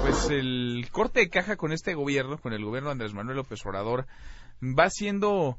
Pues 0.00 0.30
el 0.30 0.86
corte 0.90 1.20
de 1.20 1.28
caja 1.28 1.56
con 1.56 1.72
este 1.72 1.94
gobierno, 1.94 2.38
con 2.38 2.52
el 2.52 2.64
gobierno 2.64 2.88
de 2.88 2.92
Andrés 2.92 3.14
Manuel 3.14 3.36
López 3.36 3.64
Obrador, 3.66 4.06
va 4.62 4.88
siendo 4.88 5.58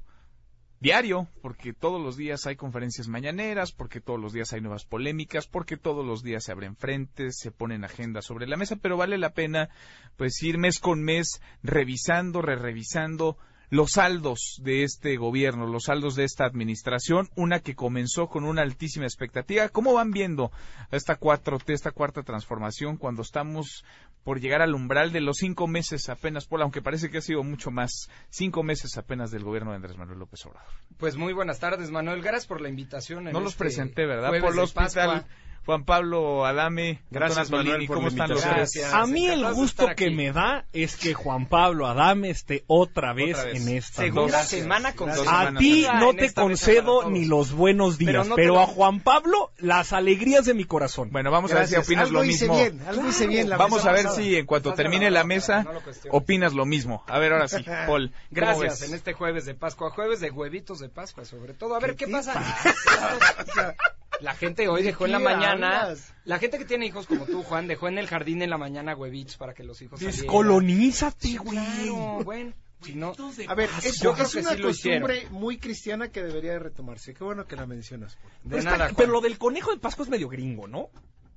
diario, 0.79 1.27
porque 1.43 1.73
todos 1.73 2.01
los 2.01 2.17
días 2.17 2.47
hay 2.47 2.55
conferencias 2.55 3.07
mañaneras, 3.07 3.71
porque 3.71 4.01
todos 4.01 4.19
los 4.19 4.33
días 4.33 4.51
hay 4.51 4.61
nuevas 4.61 4.83
polémicas, 4.83 5.47
porque 5.47 5.77
todos 5.77 6.03
los 6.03 6.23
días 6.23 6.43
se 6.43 6.51
abren 6.51 6.75
frentes, 6.75 7.37
se 7.37 7.51
ponen 7.51 7.83
agendas 7.83 8.25
sobre 8.25 8.47
la 8.47 8.57
mesa, 8.57 8.77
pero 8.77 8.97
vale 8.97 9.19
la 9.19 9.33
pena 9.33 9.69
pues 10.17 10.41
ir 10.41 10.57
mes 10.57 10.79
con 10.79 11.03
mes 11.03 11.39
revisando, 11.61 12.41
re 12.41 12.55
revisando 12.55 13.37
los 13.71 13.91
saldos 13.93 14.59
de 14.61 14.83
este 14.83 15.15
gobierno, 15.15 15.65
los 15.65 15.85
saldos 15.85 16.15
de 16.15 16.25
esta 16.25 16.45
administración, 16.45 17.29
una 17.35 17.61
que 17.61 17.73
comenzó 17.73 18.27
con 18.27 18.43
una 18.43 18.61
altísima 18.61 19.05
expectativa. 19.05 19.69
¿Cómo 19.69 19.93
van 19.93 20.11
viendo 20.11 20.51
esta 20.91 21.15
cuatro, 21.15 21.57
esta 21.65 21.91
cuarta 21.91 22.21
transformación 22.21 22.97
cuando 22.97 23.21
estamos 23.21 23.85
por 24.25 24.41
llegar 24.41 24.61
al 24.61 24.75
umbral 24.75 25.13
de 25.13 25.21
los 25.21 25.37
cinco 25.37 25.67
meses 25.67 26.09
apenas, 26.09 26.45
por 26.45 26.61
aunque 26.61 26.81
parece 26.81 27.09
que 27.09 27.19
ha 27.19 27.21
sido 27.21 27.43
mucho 27.43 27.71
más, 27.71 28.09
cinco 28.29 28.61
meses 28.61 28.97
apenas 28.97 29.31
del 29.31 29.45
gobierno 29.45 29.71
de 29.71 29.77
Andrés 29.77 29.97
Manuel 29.97 30.19
López 30.19 30.45
Obrador? 30.45 30.69
Pues 30.97 31.15
muy 31.15 31.31
buenas 31.31 31.59
tardes, 31.59 31.89
Manuel. 31.91 32.21
Gracias 32.21 32.47
por 32.47 32.59
la 32.59 32.67
invitación. 32.67 33.23
no 33.23 33.39
los 33.39 33.53
este 33.53 33.63
presenté, 33.63 34.05
¿verdad? 34.05 34.31
Por 34.41 34.51
el 34.51 34.59
hospital. 34.59 35.25
Juan 35.65 35.85
Pablo 35.85 36.45
Adame, 36.45 37.03
gracias 37.11 37.51
Manuel, 37.51 37.87
¿cómo 37.87 38.07
están 38.07 38.29
los 38.29 38.41
tres? 38.41 38.93
A 38.93 39.05
mí 39.05 39.27
el 39.27 39.45
gusto 39.53 39.87
que 39.95 40.09
me 40.09 40.31
da 40.31 40.65
es 40.73 40.95
que 40.95 41.13
Juan 41.13 41.45
Pablo 41.45 41.85
Adame 41.85 42.31
esté 42.31 42.63
otra 42.65 43.13
vez, 43.13 43.37
en 43.53 43.69
esta 43.69 44.01
segunda 44.01 44.43
semana 44.43 44.95
con 44.95 45.11
A 45.11 45.53
ti 45.57 45.85
no 45.99 46.13
te 46.13 46.33
concedo 46.33 47.09
ni 47.09 47.25
los 47.25 47.51
buenos 47.51 47.97
días, 47.97 48.27
pero, 48.35 48.59
a 48.59 48.65
Juan 48.65 49.01
Pablo 49.01 49.51
las 49.57 49.93
alegrías 49.93 50.45
de 50.45 50.53
mi 50.53 50.65
corazón. 50.65 51.09
Bueno, 51.11 51.29
vamos 51.31 51.51
a 51.51 51.59
ver 51.59 51.67
si 51.67 51.75
opinas 51.75 52.09
lo 52.09 52.23
mismo. 52.23 52.55
Bien, 52.55 52.81
algo 52.87 53.07
hice 53.07 53.27
bien 53.27 53.49
vamos 53.49 53.85
a 53.85 53.91
ver 53.91 54.09
si 54.09 54.35
en 54.35 54.45
cuanto 54.45 54.73
termine 54.73 55.11
la 55.11 55.23
mesa 55.23 55.65
opinas 56.09 56.53
lo 56.53 56.65
mismo. 56.65 57.03
A 57.07 57.19
ver, 57.19 57.33
ahora 57.33 57.47
sí, 57.47 57.63
Paul. 57.87 58.11
Gracias 58.31 58.81
en 58.81 58.95
este 58.95 59.13
jueves 59.13 59.45
de 59.45 59.53
Pascua, 59.53 59.91
jueves 59.91 60.19
de 60.19 60.31
huevitos 60.31 60.79
de 60.79 60.89
Pascua 60.89 61.23
sobre 61.25 61.53
todo. 61.53 61.75
A 61.75 61.79
ver 61.79 61.95
qué, 61.95 62.07
pasa. 62.07 62.33
La 64.21 64.33
gente 64.33 64.67
hoy 64.67 64.83
dejó 64.83 65.05
en 65.05 65.11
la 65.11 65.19
mañana. 65.19 65.93
La 66.25 66.39
gente 66.39 66.57
que 66.57 66.65
tiene 66.65 66.85
hijos 66.85 67.07
como 67.07 67.25
tú, 67.25 67.43
Juan, 67.43 67.67
dejó 67.67 67.87
en 67.87 67.97
el 67.97 68.07
jardín 68.07 68.41
en 68.41 68.49
la 68.49 68.57
mañana 68.57 68.95
huevitos 68.95 69.37
para 69.37 69.53
que 69.53 69.63
los 69.63 69.81
hijos 69.81 69.99
Descolonízate, 69.99 71.37
güey. 71.37 71.57
Claro, 71.57 72.23
bueno. 72.23 72.53
Si 72.81 72.95
no, 72.95 73.13
a 73.47 73.53
ver, 73.53 73.69
es, 73.83 73.99
yo 73.99 74.13
creo 74.13 74.27
que 74.27 74.39
es 74.39 74.45
una 74.47 74.59
costumbre 74.59 75.27
muy 75.29 75.59
cristiana 75.59 76.09
que 76.09 76.23
debería 76.23 76.53
de 76.53 76.59
retomarse. 76.59 77.13
Qué 77.13 77.23
bueno 77.23 77.45
que 77.45 77.55
la 77.55 77.67
mencionas. 77.67 78.17
De 78.43 78.59
nada, 78.63 78.89
pero 78.97 79.11
lo 79.11 79.21
del 79.21 79.37
conejo 79.37 79.71
de 79.71 79.77
Pascua 79.77 80.03
es 80.03 80.09
medio 80.09 80.27
gringo, 80.27 80.67
¿no? 80.67 80.89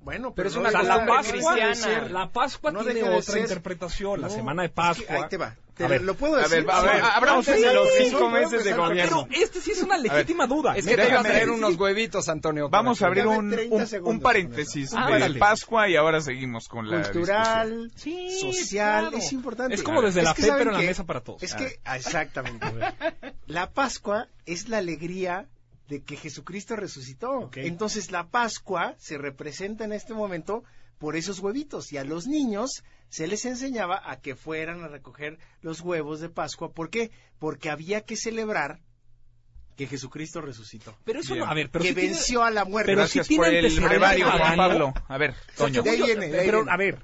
Bueno, 0.05 0.35
pero, 0.35 0.49
es 0.49 0.55
una 0.55 0.71
cosa 0.71 0.83
la 0.83 1.05
Pascua, 1.07 1.55
cristiana. 1.55 2.07
La 2.09 2.29
Pascua 2.29 2.71
no 2.71 2.83
tiene 2.83 3.03
otra 3.09 3.39
interpretación. 3.39 4.21
la 4.21 4.29
semana 4.29 4.61
de 4.61 4.69
Pascua. 4.69 5.15
ahí 5.15 5.23
te 5.29 5.37
va. 5.37 5.55
a 5.79 5.87
ver, 5.87 6.03
lo 6.03 6.13
puedo 6.13 6.35
decir. 6.35 6.63
A 6.69 6.81
ver, 6.81 7.01
abramos 7.03 7.47
de 7.47 7.73
los 7.73 7.89
cinco 7.97 8.29
meses 8.29 8.63
de 8.63 8.73
gobierno. 8.73 9.25
Pero 9.27 9.43
este 9.43 9.61
sí 9.61 9.71
es 9.71 9.81
una 9.81 9.97
legítima 9.97 10.45
duda. 10.45 10.77
Es 10.77 10.85
que 10.85 10.95
te 10.95 11.11
a 11.11 11.23
traer 11.23 11.49
unos 11.49 11.75
huevitos, 11.75 12.29
Antonio. 12.29 12.69
Vamos 12.69 13.01
a 13.01 13.07
abrir 13.07 13.25
un, 13.25 13.51
un, 14.03 14.19
paréntesis 14.19 14.91
de 14.91 15.35
Pascua 15.39 15.89
y 15.89 15.95
ahora 15.95 16.21
seguimos 16.21 16.67
con 16.67 16.87
la 16.87 17.01
Cultural, 17.01 17.91
social, 17.95 19.11
es 19.15 19.33
importante. 19.33 19.73
Es 19.73 19.81
como 19.81 20.03
desde 20.03 20.21
la 20.21 20.35
fe, 20.35 20.51
pero 20.55 20.69
en 20.69 20.77
la 20.77 20.83
mesa 20.83 21.03
para 21.03 21.21
todos. 21.21 21.41
Es 21.41 21.55
que, 21.55 21.79
exactamente. 21.95 22.65
La 23.47 23.69
Pascua 23.71 24.27
es 24.45 24.69
la 24.69 24.79
alegría 24.79 25.47
de 25.87 26.03
que 26.03 26.15
Jesucristo 26.15 26.75
resucitó. 26.75 27.49
Entonces 27.55 28.11
la 28.11 28.27
Pascua 28.27 28.95
se 28.97 29.17
representa 29.17 29.85
en 29.85 29.93
este 29.93 30.13
momento 30.13 30.63
por 30.97 31.15
esos 31.15 31.39
huevitos 31.39 31.91
y 31.91 31.97
a 31.97 32.03
los 32.03 32.27
niños 32.27 32.83
se 33.09 33.27
les 33.27 33.45
enseñaba 33.45 34.01
a 34.03 34.19
que 34.19 34.35
fueran 34.35 34.83
a 34.83 34.87
recoger 34.87 35.37
los 35.61 35.81
huevos 35.81 36.19
de 36.19 36.29
Pascua. 36.29 36.71
¿Por 36.73 36.89
qué? 36.89 37.11
Porque 37.39 37.69
había 37.69 38.01
que 38.01 38.15
celebrar 38.15 38.81
que 39.75 39.87
Jesucristo 39.87 40.41
resucitó. 40.41 40.97
Pero 41.03 41.19
eso 41.19 41.35
no, 41.35 41.45
a 41.45 41.53
ver, 41.53 41.69
pero 41.69 41.83
que 41.83 41.93
venció 41.93 42.43
a 42.43 42.51
la 42.51 42.65
muerte. 42.65 42.91
Pero 42.91 42.99
Gracias 42.99 43.27
si 43.27 43.35
por 43.35 43.47
el 43.47 43.79
brevario, 43.79 44.31
Juan 44.31 44.55
Pablo. 44.55 44.93
A 45.07 45.17
ver, 45.17 45.35
Toño. 45.57 45.83
De 45.83 45.89
ahí 45.89 46.01
viene, 46.01 46.29
pero, 46.29 46.65
a 46.67 46.77
ver, 46.77 46.99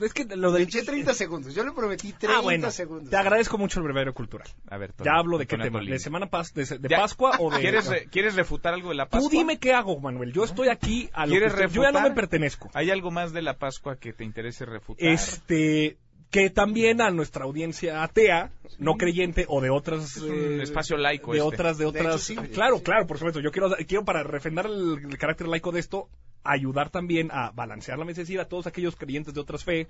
es 0.00 0.12
que 0.12 0.24
lo 0.24 0.52
del... 0.52 0.62
Eché 0.62 0.82
30 0.82 1.14
segundos. 1.14 1.54
Yo 1.54 1.64
le 1.64 1.72
prometí 1.72 2.12
30 2.12 2.38
ah, 2.38 2.40
bueno, 2.40 2.70
segundos. 2.70 3.10
Te 3.10 3.16
agradezco 3.16 3.58
mucho 3.58 3.80
el 3.80 3.84
brevario 3.84 4.14
cultural. 4.14 4.48
A 4.68 4.78
ver, 4.78 4.94
Ya 5.04 5.12
hablo 5.14 5.38
de 5.38 5.46
qué 5.46 5.56
tema. 5.56 5.80
¿De 5.80 5.98
semana 5.98 6.26
pas 6.26 6.52
de, 6.54 6.64
de 6.64 6.88
Pascua 6.88 7.32
o 7.38 7.50
de...? 7.50 7.60
¿Quieres, 7.60 7.90
¿Quieres 8.10 8.34
refutar 8.34 8.74
algo 8.74 8.90
de 8.90 8.96
la 8.96 9.06
Pascua? 9.08 9.30
Tú 9.30 9.36
dime 9.36 9.58
qué 9.58 9.72
hago, 9.72 9.98
Manuel. 10.00 10.32
Yo 10.32 10.44
estoy 10.44 10.68
aquí 10.68 11.10
a 11.12 11.26
lo 11.26 11.34
que 11.34 11.68
Yo 11.70 11.82
ya 11.82 11.92
no 11.92 12.02
me 12.02 12.12
pertenezco. 12.12 12.70
¿Hay 12.74 12.90
algo 12.90 13.10
más 13.10 13.32
de 13.32 13.42
la 13.42 13.58
Pascua 13.58 13.96
que 13.96 14.12
te 14.12 14.24
interese 14.24 14.64
refutar? 14.64 15.06
Este 15.08 15.98
que 16.32 16.48
también 16.48 17.02
a 17.02 17.10
nuestra 17.10 17.44
audiencia 17.44 18.02
atea, 18.02 18.50
no 18.78 18.96
creyente 18.96 19.44
o 19.48 19.60
de 19.60 19.68
otras 19.68 20.16
eh, 20.16 20.62
espacio 20.62 20.96
laico 20.96 21.32
de 21.32 21.38
este. 21.38 21.54
otras 21.54 21.76
de 21.76 21.84
otras 21.84 22.32
claro, 22.52 22.82
claro, 22.82 23.06
por 23.06 23.18
supuesto. 23.18 23.40
Yo 23.40 23.52
quiero 23.52 23.68
quiero 23.86 24.04
para 24.04 24.22
refrendar 24.24 24.66
el, 24.66 25.16
carácter 25.18 25.46
laico 25.46 25.72
de 25.72 25.80
esto 25.80 26.08
ayudar 26.42 26.88
también 26.88 27.30
a 27.30 27.50
balancear 27.50 27.98
la 27.98 28.06
mesa, 28.06 28.22
a 28.40 28.46
todos 28.46 28.66
aquellos 28.66 28.96
creyentes 28.96 29.34
de 29.34 29.40
otras 29.40 29.62
fe 29.62 29.86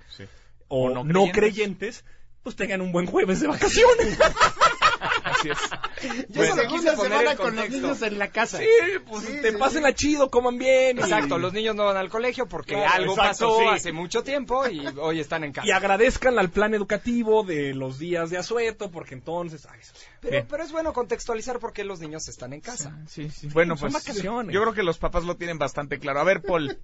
o, 0.67 0.89
no, 1.03 1.31
creyentes. 1.31 2.03
pues 2.43 2.57
tengan 2.57 2.81
un 2.81 2.91
buen 2.91 3.05
jueves 3.05 3.39
de 3.39 3.47
vacaciones. 3.47 4.19
Es. 5.51 5.57
Yo 6.29 6.41
bueno, 6.41 6.55
segunda 6.55 6.95
semana 6.95 7.35
con 7.35 7.55
los 7.55 7.69
niños 7.69 8.01
en 8.01 8.19
la 8.19 8.29
casa. 8.29 8.59
Sí, 8.59 8.67
pues 9.07 9.41
te 9.41 9.53
pasen 9.53 9.85
a 9.85 9.93
chido, 9.93 10.29
coman 10.29 10.57
bien. 10.57 10.99
Exacto, 10.99 11.37
los 11.37 11.53
niños 11.53 11.75
no 11.75 11.85
van 11.85 11.97
al 11.97 12.09
colegio 12.09 12.47
porque 12.47 12.75
algo 12.75 13.15
pasó 13.15 13.69
hace 13.69 13.91
mucho 13.91 14.23
tiempo 14.23 14.67
y 14.67 14.85
hoy 14.99 15.19
están 15.19 15.43
en 15.43 15.53
casa. 15.53 15.67
Y 15.67 15.71
agradezcan 15.71 16.37
al 16.39 16.49
plan 16.49 16.73
educativo 16.73 17.43
de 17.43 17.73
los 17.73 17.99
días 17.99 18.29
de 18.29 18.37
asueto 18.37 18.91
porque 18.91 19.15
entonces... 19.15 19.67
pero, 20.21 20.45
pero, 20.47 20.63
es 20.63 20.71
bueno 20.71 20.93
contextualizar 20.93 21.59
por 21.59 21.73
qué 21.73 21.83
los 21.83 21.99
niños 21.99 22.27
están 22.27 22.53
en 22.53 22.61
casa. 22.61 22.97
Sí, 23.07 23.29
sí. 23.29 23.47
Bueno, 23.49 23.75
pues 23.75 23.93
yo 24.13 24.43
creo 24.43 24.73
que 24.73 24.83
los 24.83 24.97
papás 24.97 25.23
lo 25.23 25.35
tienen 25.35 25.57
bastante 25.57 25.99
claro. 25.99 26.19
A 26.19 26.23
ver, 26.23 26.41
Paul, 26.41 26.77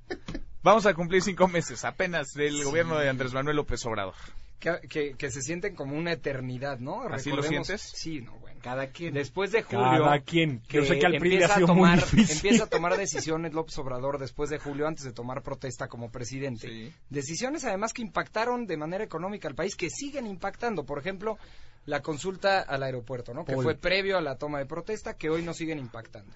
vamos 0.64 0.86
a 0.86 0.94
cumplir 0.94 1.22
cinco 1.22 1.48
meses 1.48 1.86
apenas 1.86 2.34
del 2.34 2.64
gobierno 2.64 2.98
de 2.98 3.10
Andrés 3.10 3.34
Manuel 3.34 3.58
López 3.58 3.86
Obrador. 3.86 4.16
Que, 4.60 5.16
que, 5.18 5.32
se 5.32 5.42
sienten 5.42 5.74
como 5.74 5.96
una 5.96 6.12
eternidad, 6.12 6.80
¿no? 6.80 7.04
¿Así 7.04 7.32
lo 7.32 7.42
sientes? 7.42 7.82
Sí, 7.82 8.20
no, 8.20 8.34
bueno. 8.40 8.49
Cada 8.62 8.88
quien. 8.88 9.14
Después 9.14 9.52
de 9.52 9.64
julio. 9.64 10.04
Cada 10.04 10.20
quien. 10.20 10.62
Que 10.68 10.86
sé 10.86 11.00
que 11.00 11.06
al 11.06 11.16
empieza, 11.16 11.56
a 11.56 11.66
tomar, 11.66 12.04
empieza 12.12 12.64
a 12.66 12.68
tomar 12.68 12.98
decisiones 12.98 13.54
López 13.54 13.78
Obrador 13.78 14.20
después 14.20 14.50
de 14.50 14.60
julio, 14.60 14.88
antes 14.88 15.06
de 15.06 15.12
tomar 15.12 15.42
protesta 15.42 15.88
como 15.88 16.12
presidente. 16.12 16.94
Decisiones 17.10 17.66
además 17.66 17.94
que 17.94 18.02
impactaron 18.02 18.66
de 18.66 18.78
manera 18.78 19.04
económica 19.04 19.48
al 19.48 19.56
país, 19.56 19.76
que 19.76 19.90
siguen 19.90 20.28
impactando. 20.28 20.84
Por 20.86 21.00
ejemplo, 21.00 21.38
la 21.86 22.02
consulta 22.02 22.62
al 22.62 22.84
aeropuerto, 22.84 23.34
¿no? 23.34 23.46
Que 23.46 23.56
fue 23.56 23.76
previo 23.76 24.18
a 24.18 24.22
la 24.22 24.36
toma 24.38 24.60
de 24.60 24.66
protesta, 24.66 25.16
que 25.16 25.30
hoy 25.30 25.44
nos 25.44 25.58
siguen 25.58 25.80
impactando. 25.80 26.34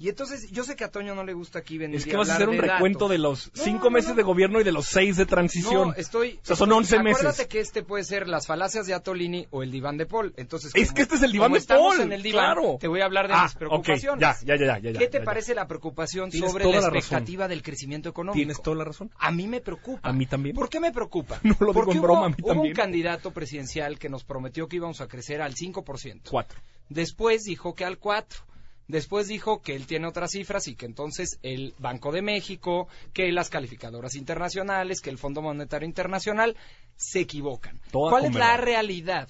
Y 0.00 0.08
entonces, 0.08 0.50
yo 0.50 0.64
sé 0.64 0.76
que 0.76 0.84
a 0.84 0.90
Toño 0.90 1.14
no 1.14 1.24
le 1.24 1.34
gusta 1.34 1.58
aquí 1.58 1.76
venir 1.76 1.96
Es 1.98 2.06
que 2.06 2.16
vas 2.16 2.30
a 2.30 2.36
hacer 2.36 2.48
un 2.48 2.56
recuento 2.56 3.06
de 3.06 3.18
los 3.18 3.50
cinco 3.52 3.90
meses 3.90 4.16
de 4.16 4.22
gobierno 4.22 4.58
y 4.58 4.64
de 4.64 4.72
los 4.72 4.86
seis 4.86 5.18
de 5.18 5.26
transición. 5.26 5.88
No, 5.88 5.94
estoy... 5.94 6.40
O 6.42 6.46
sea, 6.46 6.56
son 6.56 6.72
once 6.72 6.98
meses. 7.02 7.20
Acuérdate 7.20 7.48
que 7.48 7.60
este 7.60 7.82
puede 7.82 8.04
ser 8.04 8.26
las 8.26 8.46
falacias 8.46 8.86
de 8.86 8.94
Atolini 8.94 9.46
o 9.50 9.62
el 9.62 9.70
diván 9.70 9.98
de 9.98 10.06
Paul. 10.06 10.32
Entonces, 10.38 10.72
es 10.74 10.92
que 10.92 11.02
este 11.02 11.16
es 11.16 11.22
el 11.22 11.32
diván 11.32 11.52
de 11.52 11.60
Paul. 11.60 12.00
en 12.00 12.12
el 12.12 12.22
diván, 12.22 12.54
claro. 12.54 12.78
te 12.80 12.88
voy 12.88 13.02
a 13.02 13.04
hablar 13.04 13.28
de 13.28 13.34
ah, 13.34 13.42
mis 13.42 13.54
preocupaciones. 13.56 14.20
Ya, 14.42 14.56
ya, 14.56 14.78
ya, 14.78 14.90
ya, 14.90 14.98
¿Qué 14.98 15.08
te 15.08 15.20
parece 15.20 15.54
la 15.54 15.68
preocupación 15.68 16.32
sobre 16.32 16.64
la 16.64 16.78
expectativa 16.78 17.46
del 17.46 17.62
crecimiento 17.62 18.08
económico? 18.08 18.38
Tienes 18.38 18.62
toda 18.62 18.76
la 18.76 18.84
razón. 18.84 19.10
A 19.18 19.30
mí 19.30 19.46
me 19.48 19.60
preocupa. 19.60 20.08
A 20.08 20.14
mí 20.14 20.24
también. 20.24 20.56
¿Por 20.56 20.70
qué 20.70 20.80
me 20.80 20.92
preocupa? 20.92 21.40
No 21.50 21.56
lo 21.60 21.74
Porque 21.74 21.92
digo 21.92 21.92
en 21.92 22.02
broma, 22.02 22.26
a 22.26 22.28
mí 22.30 22.36
hubo 22.40 22.54
también. 22.54 22.72
un 22.72 22.74
candidato 22.74 23.32
presidencial 23.32 23.98
que 23.98 24.08
nos 24.08 24.24
prometió 24.24 24.66
que 24.66 24.76
íbamos 24.76 25.02
a 25.02 25.08
crecer 25.08 25.42
al 25.42 25.54
5%. 25.56 26.30
Cuatro. 26.30 26.58
Después 26.88 27.42
dijo 27.44 27.74
que 27.74 27.84
al 27.84 28.00
4%. 28.00 28.44
Después 28.90 29.28
dijo 29.28 29.62
que 29.62 29.74
él 29.76 29.86
tiene 29.86 30.06
otras 30.06 30.32
cifras 30.32 30.68
y 30.68 30.74
que 30.74 30.86
entonces 30.86 31.38
el 31.42 31.74
Banco 31.78 32.12
de 32.12 32.22
México, 32.22 32.88
que 33.12 33.30
las 33.32 33.50
calificadoras 33.50 34.14
internacionales, 34.14 35.00
que 35.00 35.10
el 35.10 35.18
Fondo 35.18 35.42
Monetario 35.42 35.86
Internacional 35.86 36.56
se 36.96 37.20
equivocan. 37.20 37.80
¿Cuál 37.92 38.26
es 38.26 38.34
la 38.34 38.56
realidad? 38.56 39.28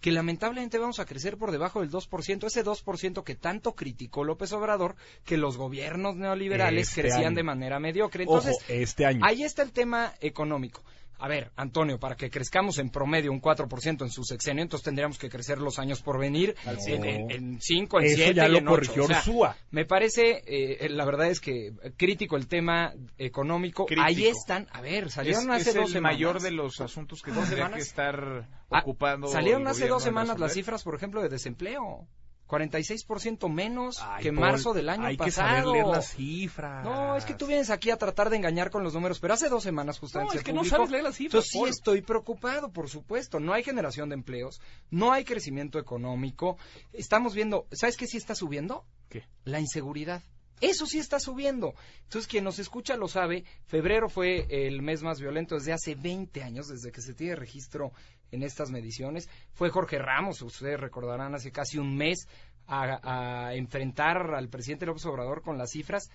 que 0.00 0.12
lamentablemente 0.12 0.78
vamos 0.78 0.98
a 0.98 1.04
crecer 1.04 1.36
por 1.36 1.52
debajo 1.52 1.80
del 1.80 1.90
2%, 1.90 2.46
ese 2.46 2.64
2% 2.64 3.22
que 3.22 3.34
tanto 3.34 3.74
criticó 3.74 4.24
López 4.24 4.50
Obrador, 4.52 4.96
que 5.26 5.36
los 5.36 5.58
gobiernos 5.58 6.16
neoliberales 6.16 6.88
Este 6.88 7.02
crecían 7.02 7.26
año. 7.26 7.36
de 7.36 7.42
manera 7.42 7.78
mediocre. 7.80 8.22
Entonces, 8.24 8.56
Ojo, 8.56 8.64
este 8.72 9.04
año. 9.04 9.20
ahí 9.22 9.42
está 9.42 9.62
el 9.62 9.72
tema 9.72 10.14
económico. 10.20 10.82
A 11.22 11.28
ver, 11.28 11.50
Antonio, 11.56 11.98
para 12.00 12.16
que 12.16 12.30
crezcamos 12.30 12.78
en 12.78 12.90
promedio 12.90 13.30
un 13.30 13.40
4% 13.42 14.02
en 14.02 14.10
su 14.10 14.24
sexenio, 14.24 14.62
entonces 14.62 14.84
tendríamos 14.84 15.18
que 15.18 15.28
crecer 15.28 15.58
los 15.58 15.78
años 15.78 16.00
por 16.02 16.18
venir 16.18 16.54
en, 16.86 17.04
en, 17.04 17.30
en 17.30 17.60
5, 17.60 18.00
en 18.00 18.06
Eso 18.06 18.16
7 18.16 18.34
ya 18.34 18.48
lo 18.48 18.58
en 18.58 18.66
8. 18.66 18.70
corrigió 18.74 19.04
Ursúa. 19.04 19.56
me 19.70 19.84
parece, 19.84 20.42
eh, 20.46 20.88
la 20.88 21.04
verdad 21.04 21.28
es 21.28 21.40
que 21.40 21.72
crítico 21.96 22.36
el 22.36 22.46
tema 22.48 22.94
económico. 23.18 23.86
Crítico. 23.86 24.06
Ahí 24.06 24.26
están, 24.26 24.66
a 24.72 24.80
ver, 24.80 25.04
Es, 25.04 25.12
salieron 25.14 25.52
es 25.52 25.60
hace 25.68 25.78
dos 25.78 25.88
el 25.88 25.92
semanas. 25.94 26.16
mayor 26.16 26.40
de 26.40 26.50
los 26.52 26.80
asuntos 26.80 27.20
que 27.22 27.30
tendría 27.32 27.56
semanas? 27.56 27.76
que 27.76 27.82
estar 27.82 28.48
Ah, 28.72 28.80
ocupando. 28.80 29.26
Salieron 29.26 29.66
hace 29.66 29.88
dos 29.88 30.02
semanas 30.02 30.38
las 30.38 30.52
cifras, 30.54 30.82
por 30.84 30.94
ejemplo, 30.94 31.20
de 31.22 31.28
desempleo. 31.28 32.06
46% 32.50 33.48
menos 33.48 34.02
que 34.20 34.32
marzo 34.32 34.74
del 34.74 34.88
año 34.88 35.06
hay 35.06 35.16
pasado. 35.16 35.72
Que 35.72 35.78
leer 35.78 35.86
las 35.86 36.08
cifras. 36.08 36.84
No, 36.84 37.16
es 37.16 37.24
que 37.24 37.34
tú 37.34 37.46
vienes 37.46 37.70
aquí 37.70 37.90
a 37.90 37.96
tratar 37.96 38.28
de 38.28 38.36
engañar 38.36 38.70
con 38.70 38.82
los 38.82 38.94
números, 38.94 39.20
pero 39.20 39.34
hace 39.34 39.48
dos 39.48 39.62
semanas 39.62 40.00
justamente. 40.00 40.34
No, 40.34 40.38
es 40.40 40.44
que 40.44 40.52
no 40.52 40.64
sabes 40.64 40.90
leer 40.90 41.04
las 41.04 41.14
cifras. 41.14 41.44
Entonces 41.44 41.52
sí 41.52 41.78
estoy 41.78 42.02
preocupado, 42.02 42.72
por 42.72 42.88
supuesto. 42.88 43.38
No 43.38 43.52
hay 43.52 43.62
generación 43.62 44.08
de 44.08 44.16
empleos, 44.16 44.60
no 44.90 45.12
hay 45.12 45.24
crecimiento 45.24 45.78
económico. 45.78 46.58
Estamos 46.92 47.34
viendo, 47.34 47.66
¿sabes 47.70 47.96
qué 47.96 48.08
sí 48.08 48.16
está 48.16 48.34
subiendo? 48.34 48.84
¿Qué? 49.08 49.24
La 49.44 49.60
inseguridad. 49.60 50.22
Eso 50.60 50.86
sí 50.86 50.98
está 50.98 51.18
subiendo. 51.18 51.74
Entonces, 52.04 52.28
quien 52.28 52.44
nos 52.44 52.58
escucha 52.58 52.96
lo 52.96 53.08
sabe. 53.08 53.44
Febrero 53.66 54.08
fue 54.08 54.46
el 54.48 54.82
mes 54.82 55.02
más 55.02 55.20
violento 55.20 55.54
desde 55.54 55.72
hace 55.72 55.94
20 55.94 56.42
años, 56.42 56.68
desde 56.68 56.92
que 56.92 57.00
se 57.00 57.14
tiene 57.14 57.36
registro 57.36 57.92
en 58.30 58.42
estas 58.42 58.70
mediciones. 58.70 59.28
Fue 59.52 59.70
Jorge 59.70 59.98
Ramos, 59.98 60.42
ustedes 60.42 60.78
recordarán, 60.78 61.34
hace 61.34 61.50
casi 61.50 61.78
un 61.78 61.96
mes 61.96 62.28
a, 62.66 63.52
enfrentar 63.54 64.34
al 64.34 64.48
presidente 64.48 64.86
López 64.86 65.04
Obrador 65.06 65.42
con 65.42 65.58
las 65.58 65.70
cifras. 65.70 66.10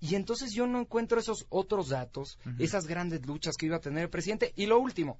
Y 0.00 0.14
entonces 0.14 0.52
yo 0.52 0.66
no 0.66 0.80
encuentro 0.80 1.18
esos 1.18 1.46
otros 1.48 1.88
datos, 1.88 2.38
esas 2.58 2.86
grandes 2.86 3.24
luchas 3.26 3.56
que 3.56 3.66
iba 3.66 3.76
a 3.76 3.80
tener 3.80 4.04
el 4.04 4.10
presidente. 4.10 4.52
Y 4.56 4.66
lo 4.66 4.78
último, 4.78 5.18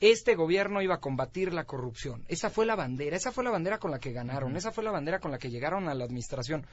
este 0.00 0.34
gobierno 0.34 0.82
iba 0.82 0.96
a 0.96 1.00
combatir 1.00 1.52
la 1.52 1.64
corrupción. 1.64 2.24
Esa 2.28 2.50
fue 2.50 2.66
la 2.66 2.76
bandera, 2.76 3.16
esa 3.16 3.32
fue 3.32 3.44
la 3.44 3.50
bandera 3.50 3.78
con 3.78 3.90
la 3.90 3.98
que 3.98 4.12
ganaron, 4.12 4.56
esa 4.56 4.72
fue 4.72 4.84
la 4.84 4.90
bandera 4.90 5.20
con 5.20 5.30
la 5.30 5.38
que 5.38 5.50
llegaron 5.50 5.88
a 5.88 5.94
la 5.94 6.04
administración. 6.04 6.66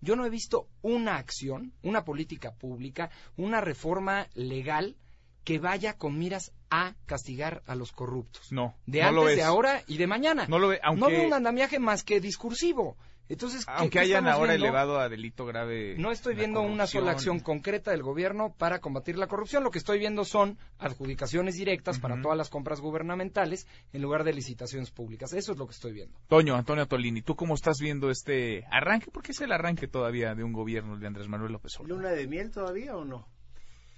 Yo 0.00 0.16
no 0.16 0.24
he 0.24 0.30
visto 0.30 0.68
una 0.82 1.16
acción, 1.16 1.72
una 1.82 2.04
política 2.04 2.52
pública, 2.52 3.10
una 3.36 3.60
reforma 3.60 4.28
legal 4.34 4.96
que 5.44 5.58
vaya 5.58 5.94
con 5.96 6.18
miras 6.18 6.52
a 6.70 6.94
castigar 7.06 7.62
a 7.66 7.74
los 7.74 7.92
corruptos. 7.92 8.52
No. 8.52 8.74
De 8.86 9.02
antes, 9.02 9.36
de 9.36 9.42
ahora 9.42 9.82
y 9.86 9.96
de 9.96 10.06
mañana. 10.06 10.46
No 10.46 10.58
lo 10.58 10.72
aunque... 10.82 11.00
No 11.00 11.06
veo 11.08 11.26
un 11.26 11.32
andamiaje 11.32 11.78
más 11.78 12.04
que 12.04 12.20
discursivo. 12.20 12.96
Entonces, 13.28 13.64
aunque 13.68 13.98
hayan 13.98 14.26
ahora 14.26 14.54
elevado 14.54 14.98
a 14.98 15.08
delito 15.08 15.44
grave. 15.44 15.96
No 15.98 16.10
estoy 16.10 16.34
viendo 16.34 16.62
una 16.62 16.86
sola 16.86 17.12
acción 17.12 17.40
concreta 17.40 17.90
del 17.90 18.02
gobierno 18.02 18.54
para 18.56 18.78
combatir 18.80 19.18
la 19.18 19.26
corrupción. 19.26 19.64
Lo 19.64 19.70
que 19.70 19.78
estoy 19.78 19.98
viendo 19.98 20.24
son 20.24 20.58
adjudicaciones 20.78 21.56
directas 21.56 21.98
para 21.98 22.20
todas 22.22 22.38
las 22.38 22.48
compras 22.48 22.80
gubernamentales 22.80 23.66
en 23.92 24.02
lugar 24.02 24.24
de 24.24 24.32
licitaciones 24.32 24.90
públicas. 24.90 25.32
Eso 25.32 25.52
es 25.52 25.58
lo 25.58 25.66
que 25.66 25.72
estoy 25.72 25.92
viendo. 25.92 26.18
Toño, 26.28 26.54
Antonio 26.54 26.86
Tolini, 26.86 27.22
¿tú 27.22 27.36
cómo 27.36 27.54
estás 27.54 27.78
viendo 27.80 28.10
este 28.10 28.64
arranque? 28.70 29.10
Porque 29.10 29.32
es 29.32 29.40
el 29.40 29.52
arranque 29.52 29.88
todavía 29.88 30.34
de 30.34 30.42
un 30.42 30.52
gobierno 30.52 30.96
de 30.96 31.06
Andrés 31.06 31.28
Manuel 31.28 31.52
López 31.52 31.78
Obrador. 31.78 32.02
¿Luna 32.02 32.10
de 32.10 32.26
miel 32.26 32.50
todavía 32.50 32.96
o 32.96 33.04
no? 33.04 33.28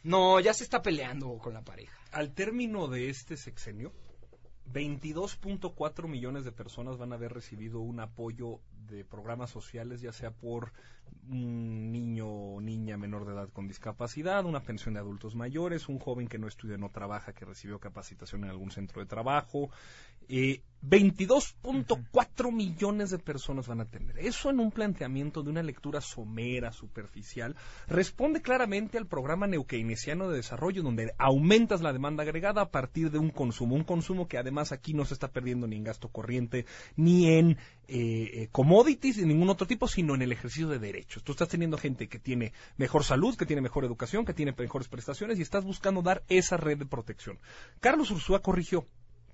No, 0.02 0.40
ya 0.40 0.54
se 0.54 0.64
está 0.64 0.82
peleando 0.82 1.36
con 1.38 1.54
la 1.54 1.62
pareja. 1.62 1.96
Al 2.12 2.32
término 2.32 2.88
de 2.88 3.10
este 3.10 3.36
sexenio, 3.36 3.92
22.4 4.72 6.08
millones 6.08 6.44
de 6.44 6.52
personas 6.52 6.96
van 6.96 7.12
a 7.12 7.16
haber 7.16 7.32
recibido 7.32 7.80
un 7.80 8.00
apoyo 8.00 8.60
de 8.86 9.04
programas 9.04 9.50
sociales, 9.50 10.00
ya 10.00 10.12
sea 10.12 10.30
por 10.30 10.72
un 11.28 11.92
niño 11.92 12.26
o 12.26 12.60
niña 12.60 12.96
menor 12.96 13.26
de 13.26 13.32
edad 13.32 13.48
con 13.50 13.68
discapacidad, 13.68 14.44
una 14.44 14.62
pensión 14.62 14.94
de 14.94 15.00
adultos 15.00 15.34
mayores, 15.34 15.88
un 15.88 15.98
joven 15.98 16.28
que 16.28 16.38
no 16.38 16.48
estudia 16.48 16.78
no 16.78 16.90
trabaja, 16.90 17.32
que 17.32 17.44
recibió 17.44 17.78
capacitación 17.78 18.44
en 18.44 18.50
algún 18.50 18.70
centro 18.70 19.00
de 19.00 19.06
trabajo. 19.06 19.70
Eh, 20.30 20.62
22.4 20.82 22.52
millones 22.52 23.10
de 23.10 23.18
personas 23.18 23.66
van 23.66 23.80
a 23.80 23.84
tener. 23.84 24.18
Eso 24.18 24.48
en 24.48 24.60
un 24.60 24.70
planteamiento 24.70 25.42
de 25.42 25.50
una 25.50 25.62
lectura 25.62 26.00
somera, 26.00 26.72
superficial, 26.72 27.54
responde 27.86 28.40
claramente 28.40 28.96
al 28.96 29.06
programa 29.06 29.46
neokeynesiano 29.46 30.30
de 30.30 30.36
desarrollo, 30.36 30.82
donde 30.82 31.12
aumentas 31.18 31.82
la 31.82 31.92
demanda 31.92 32.22
agregada 32.22 32.62
a 32.62 32.70
partir 32.70 33.10
de 33.10 33.18
un 33.18 33.30
consumo. 33.30 33.74
Un 33.74 33.84
consumo 33.84 34.26
que 34.26 34.38
además 34.38 34.72
aquí 34.72 34.94
no 34.94 35.04
se 35.04 35.14
está 35.14 35.28
perdiendo 35.28 35.66
ni 35.66 35.76
en 35.76 35.84
gasto 35.84 36.08
corriente, 36.08 36.64
ni 36.96 37.28
en 37.28 37.58
eh, 37.88 38.30
eh 38.34 38.48
commodities, 38.50 39.16
de 39.16 39.26
ningún 39.26 39.50
otro 39.50 39.66
tipo, 39.66 39.86
sino 39.86 40.14
en 40.14 40.22
el 40.22 40.32
ejercicio 40.32 40.68
de 40.68 40.78
derechos. 40.78 41.22
Tú 41.22 41.32
estás 41.32 41.48
teniendo 41.48 41.76
gente 41.76 42.08
que 42.08 42.18
tiene 42.18 42.52
mejor 42.78 43.04
salud, 43.04 43.36
que 43.36 43.46
tiene 43.46 43.60
mejor 43.60 43.84
educación, 43.84 44.24
que 44.24 44.32
tiene 44.32 44.54
mejores 44.56 44.88
prestaciones 44.88 45.38
y 45.38 45.42
estás 45.42 45.64
buscando 45.64 46.00
dar 46.00 46.22
esa 46.28 46.56
red 46.56 46.78
de 46.78 46.86
protección. 46.86 47.38
Carlos 47.80 48.10
Ursúa 48.10 48.40
corrigió 48.40 48.86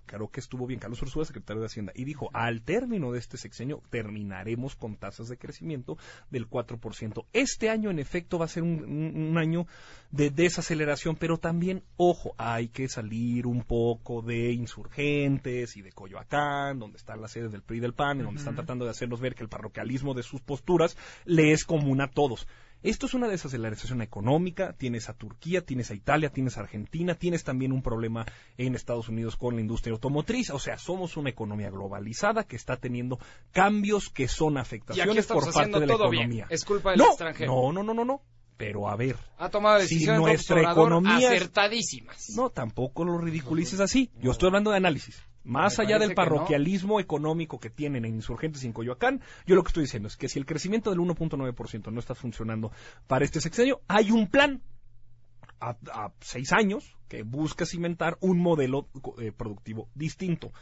creo 0.07 0.29
que 0.29 0.41
estuvo 0.41 0.67
bien 0.67 0.81
Carlos 0.81 1.03
Ursúa, 1.03 1.25
secretario 1.25 1.61
de 1.61 1.67
Hacienda, 1.67 1.93
y 1.95 2.05
dijo, 2.05 2.31
al 2.33 2.63
término 2.63 3.13
de 3.13 3.19
este 3.19 3.37
sexenio 3.37 3.83
terminaremos 3.91 4.77
con 4.77 4.97
tasas 4.97 5.29
de 5.29 5.37
crecimiento 5.37 5.99
del 6.31 6.49
4%. 6.49 7.25
Este 7.33 7.71
año, 7.71 7.91
en 7.91 7.99
efecto, 7.99 8.39
va 8.39 8.47
a 8.47 8.49
ser 8.49 8.63
un, 8.63 9.37
año 9.37 9.67
de 10.11 10.31
desaceleración, 10.31 11.17
pero 11.17 11.39
también, 11.39 11.83
ojo, 11.97 12.35
hay 12.39 12.69
que 12.69 12.89
salir 12.89 13.47
un 13.47 13.63
poco 13.63 14.23
de 14.23 14.53
insurgentes 14.53 15.77
y 15.77 15.83
de 15.83 15.93
Coyoacán, 15.93 16.79
donde 16.79 16.97
están 16.97 17.21
las 17.21 17.33
sedes 17.33 17.53
del 17.53 17.63
PRI 17.63 17.79
y 17.79 17.81
del 17.81 17.95
PAN, 17.95 18.21
y 18.21 18.23
donde 18.23 18.39
están 18.39 18.55
tratando 18.55 18.85
de 18.85 18.93
hacernos 18.93 19.21
ver 19.21 19.35
que 19.35 19.43
el 19.43 19.49
parroquialismo 19.49 20.15
de 20.15 20.23
sus 20.23 20.41
posturas 20.41 20.97
le 21.25 21.53
es 21.53 21.65
común 21.65 22.01
a 22.01 22.09
todos. 22.09 22.47
Esto 22.87 23.07
es 23.07 23.15
una 23.15 23.27
desaceleración 23.27 24.01
económica, 24.01 24.73
tienes 24.73 25.09
a 25.09 25.15
Turquía, 25.15 25.61
tienes 25.61 25.91
a 25.91 25.95
Italia, 25.95 26.31
tienes 26.31 26.57
a 26.57 26.61
Argentina, 26.61 27.17
tienes 27.17 27.43
también 27.43 27.73
un 27.73 27.83
problema 27.83 28.25
en 28.59 28.77
Estados 28.77 29.09
Unidos 29.09 29.35
con 29.35 29.57
la 29.57 29.61
industria 29.61 29.93
automotriz, 29.93 30.51
o 30.51 30.61
sea, 30.61 30.79
somos 30.79 31.17
una 31.17 31.31
economía 31.31 31.69
globalizada 31.69 32.45
que 32.45 32.55
está 32.55 32.77
teniendo 32.77 33.19
cambios 33.51 34.09
que 34.09 34.29
son 34.29 34.57
afectaciones 34.57 35.27
por 35.27 35.53
parte 35.53 35.81
de 35.81 35.87
la 35.89 35.95
economía. 35.95 36.47
Es 36.49 36.65
culpa 36.65 36.93
del 36.93 37.01
extranjero. 37.01 37.53
No, 37.53 37.73
no, 37.73 37.83
no, 37.83 37.93
no, 37.93 38.05
no. 38.05 38.23
Pero 38.57 38.89
a 38.89 38.95
ver, 38.95 39.17
ha 39.37 39.51
tomado 39.51 39.81
decisiones 39.81 40.21
si 40.21 40.25
nuestra 40.25 40.71
economía 40.71 41.29
acertadísimas. 41.29 42.31
No, 42.37 42.51
tampoco 42.51 43.05
lo 43.05 43.19
ridiculices 43.19 43.81
así. 43.81 44.13
Yo 44.21 44.31
estoy 44.31 44.47
hablando 44.47 44.71
de 44.71 44.77
análisis. 44.77 45.21
Más 45.47 45.79
allá 45.79 46.01
del 46.01 46.15
parroquialismo 46.15 46.99
económico 46.99 47.61
que 47.61 47.71
tienen 47.71 48.05
en 48.05 48.17
Insurgentes 48.17 48.65
y 48.65 48.67
en 48.67 48.73
Coyoacán, 48.73 49.21
yo 49.47 49.55
lo 49.55 49.63
que 49.63 49.69
estoy 49.69 49.85
diciendo 49.85 50.09
es 50.09 50.17
que 50.17 50.29
si 50.29 50.41
el 50.41 50.45
crecimiento 50.45 50.91
del 50.91 50.99
1.9% 50.99 51.93
no 51.93 52.01
está 52.01 52.17
funcionando 52.17 52.73
para 53.07 53.25
este 53.25 53.41
sexenio, 53.41 53.81
hay 53.87 54.11
un 54.11 54.27
plan 54.27 54.61
a, 55.61 55.77
seis 56.21 56.53
años 56.53 56.97
que 57.07 57.23
busca 57.23 57.65
cimentar 57.65 58.19
un 58.21 58.41
modelo 58.41 58.89
eh, 59.21 59.31
productivo 59.31 59.89
distinto. 59.95 60.53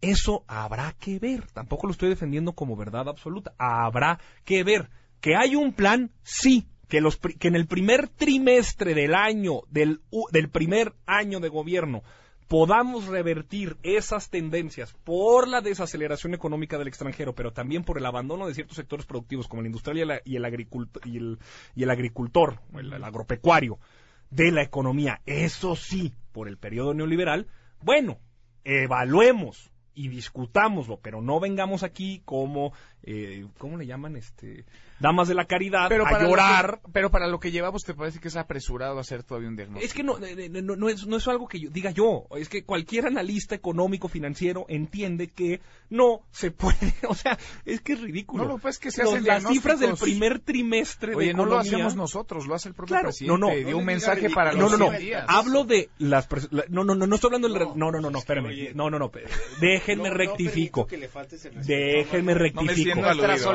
Eso 0.00 0.44
habrá 0.48 0.96
que 0.98 1.20
ver. 1.20 1.46
Tampoco 1.52 1.86
lo 1.86 1.92
estoy 1.92 2.08
defendiendo 2.08 2.54
como 2.54 2.74
verdad 2.74 3.08
absoluta. 3.08 3.54
Habrá 3.56 4.18
que 4.44 4.64
ver. 4.64 4.90
Que 5.20 5.36
hay 5.36 5.54
un 5.54 5.72
plan, 5.72 6.10
sí. 6.24 6.66
Que, 6.88 7.00
los, 7.00 7.18
que 7.18 7.48
en 7.48 7.54
el 7.54 7.68
primer 7.68 8.08
trimestre 8.08 8.94
del 8.94 9.14
año, 9.14 9.60
del, 9.70 10.00
del 10.32 10.48
primer 10.48 10.94
año 11.06 11.38
de 11.38 11.50
gobierno, 11.50 12.02
podamos 12.48 13.06
revertir 13.06 13.76
esas 13.82 14.30
tendencias 14.30 14.94
por 15.04 15.46
la 15.46 15.60
desaceleración 15.60 16.34
económica 16.34 16.78
del 16.78 16.88
extranjero, 16.88 17.34
pero 17.34 17.52
también 17.52 17.84
por 17.84 17.98
el 17.98 18.06
abandono 18.06 18.46
de 18.46 18.54
ciertos 18.54 18.76
sectores 18.76 19.06
productivos 19.06 19.46
como 19.46 19.60
el 19.60 19.66
industrial 19.66 19.98
y 19.98 20.00
el, 20.00 20.20
y 20.24 20.36
el, 20.36 20.44
agricultor, 20.44 21.06
y 21.06 21.18
el, 21.18 21.38
y 21.76 21.82
el 21.82 21.90
agricultor, 21.90 22.60
el, 22.74 22.92
el 22.92 23.04
agropecuario, 23.04 23.78
de 24.30 24.50
la 24.50 24.62
economía, 24.62 25.20
eso 25.26 25.76
sí, 25.76 26.12
por 26.32 26.48
el 26.48 26.56
periodo 26.58 26.94
neoliberal, 26.94 27.46
bueno, 27.82 28.18
evaluemos 28.64 29.70
y 29.94 30.08
discutámoslo, 30.08 31.00
pero 31.00 31.20
no 31.20 31.40
vengamos 31.40 31.82
aquí 31.82 32.22
como, 32.24 32.72
eh, 33.02 33.46
¿cómo 33.58 33.76
le 33.76 33.86
llaman? 33.86 34.16
este 34.16 34.64
damas 35.00 35.28
de 35.28 35.34
la 35.34 35.44
caridad 35.44 35.88
pero 35.88 36.06
a 36.06 36.22
llorar. 36.22 36.80
pero 36.92 37.10
para 37.10 37.26
lo 37.28 37.38
que 37.38 37.50
llevamos, 37.50 37.84
¿te 37.84 37.94
parece 37.94 38.18
que 38.18 38.28
es 38.28 38.36
apresurado 38.36 38.98
hacer 38.98 39.22
todavía 39.22 39.48
un 39.48 39.56
diagnóstico? 39.56 39.86
Es 39.86 39.94
que 39.94 40.02
no, 40.02 40.18
no, 40.18 40.76
no, 40.76 40.88
es, 40.88 41.06
no 41.06 41.16
es 41.16 41.28
algo 41.28 41.46
que 41.46 41.60
yo 41.60 41.70
diga 41.70 41.90
yo. 41.90 42.26
Es 42.36 42.48
que 42.48 42.64
cualquier 42.64 43.06
analista 43.06 43.54
económico 43.54 44.08
financiero 44.08 44.66
entiende 44.68 45.28
que 45.28 45.60
no 45.90 46.22
se 46.30 46.50
puede. 46.50 46.94
O 47.08 47.14
sea, 47.14 47.38
es 47.64 47.80
que 47.80 47.94
es 47.94 48.00
ridículo. 48.00 48.44
No, 48.44 48.58
pues 48.58 48.78
que 48.78 48.90
se 48.90 49.02
hacen 49.02 49.24
Las 49.24 49.46
cifras 49.46 49.80
del 49.80 49.96
primer 49.96 50.40
trimestre 50.40 51.14
Oye, 51.14 51.28
de 51.28 51.34
no 51.34 51.46
lo 51.46 51.58
hacemos 51.58 51.96
nosotros, 51.96 52.46
lo 52.46 52.54
hace 52.54 52.68
el 52.68 52.74
propio 52.74 52.98
presidente. 53.00 53.38
No, 53.38 53.48
no, 53.48 53.54
dio 53.54 53.78
un 53.78 53.84
mensaje 53.84 54.28
para 54.28 54.52
los 54.52 54.72
No, 54.72 54.76
no, 54.76 54.90
no. 54.90 54.98
Hablo 55.26 55.64
de 55.64 55.88
las. 55.98 56.28
No, 56.68 56.84
no, 56.84 56.94
no, 56.94 57.06
no 57.06 57.14
estoy 57.14 57.28
hablando 57.28 57.48
del. 57.48 57.68
No, 57.76 57.90
no, 57.90 58.00
no, 58.00 58.10
no, 58.10 58.18
espérame. 58.18 58.74
No, 58.74 58.90
no, 58.90 58.98
no. 58.98 59.10
Déjenme 59.60 60.10
rectifico. 60.10 60.86
Déjenme 61.64 62.34
rectifico. 62.34 62.87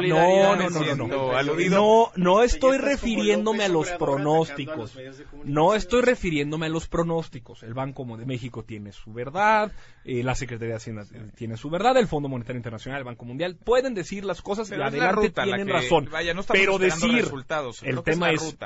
No, 0.10 0.56
no, 0.56 0.70
no, 0.70 0.96
no. 0.96 1.08
no. 1.08 1.34
No, 1.70 2.12
no 2.16 2.44
estoy 2.44 2.78
refiriéndome 2.78 3.64
a 3.64 3.70
los 3.70 3.90
pronósticos. 3.92 4.98
No 5.44 5.76
estoy 5.76 6.02
refiriéndome 6.02 6.68
a 6.68 6.70
los 6.70 6.88
pronósticos. 6.88 7.64
El 7.64 7.74
Banco 7.74 8.04
de 8.18 8.26
México 8.26 8.64
tiene 8.64 8.92
su 8.92 9.14
verdad, 9.14 9.72
eh, 10.04 10.24
la 10.24 10.36
Secretaría 10.36 10.74
de 10.74 10.78
Hacienda 10.78 11.06
tiene 11.36 11.58
su 11.58 11.70
verdad, 11.70 11.98
el 11.98 12.08
Fondo 12.08 12.30
Monetario 12.30 12.58
Internacional, 12.58 13.00
el 13.00 13.06
Banco 13.06 13.26
Mundial 13.26 13.56
pueden 13.56 13.94
decir 13.94 14.26
las 14.26 14.42
cosas 14.42 14.70
y 14.70 14.76
adelante 14.76 15.30
tienen 15.30 15.68
razón. 15.68 16.10
pero 16.52 16.78
decir 16.78 17.26
el 17.84 18.04
tema 18.04 18.32
es, 18.32 18.58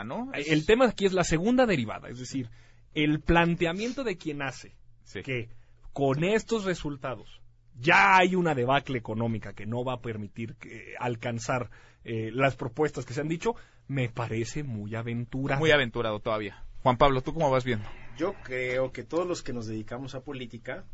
el 0.47 0.65
tema 0.65 0.85
aquí 0.87 1.05
es 1.05 1.13
la 1.13 1.23
segunda 1.23 1.65
derivada, 1.65 2.09
es 2.09 2.19
decir, 2.19 2.49
el 2.93 3.19
planteamiento 3.21 4.03
de 4.03 4.17
quien 4.17 4.41
hace 4.41 4.75
que 5.23 5.49
con 5.93 6.23
estos 6.23 6.65
resultados 6.65 7.41
ya 7.79 8.17
hay 8.17 8.35
una 8.35 8.55
debacle 8.55 8.97
económica 8.97 9.53
que 9.53 9.65
no 9.65 9.83
va 9.83 9.93
a 9.93 10.01
permitir 10.01 10.55
que, 10.55 10.95
alcanzar 10.99 11.69
eh, 12.03 12.31
las 12.33 12.55
propuestas 12.55 13.05
que 13.05 13.13
se 13.13 13.21
han 13.21 13.27
dicho, 13.27 13.55
me 13.87 14.09
parece 14.09 14.63
muy 14.63 14.95
aventurado. 14.95 15.59
Muy 15.59 15.71
aventurado 15.71 16.19
todavía. 16.19 16.63
Juan 16.83 16.97
Pablo, 16.97 17.21
¿tú 17.21 17.33
cómo 17.33 17.49
vas 17.49 17.63
viendo? 17.63 17.87
Yo 18.17 18.33
creo 18.43 18.91
que 18.91 19.03
todos 19.03 19.27
los 19.27 19.43
que 19.43 19.53
nos 19.53 19.67
dedicamos 19.67 20.15
a 20.15 20.21
política 20.21 20.85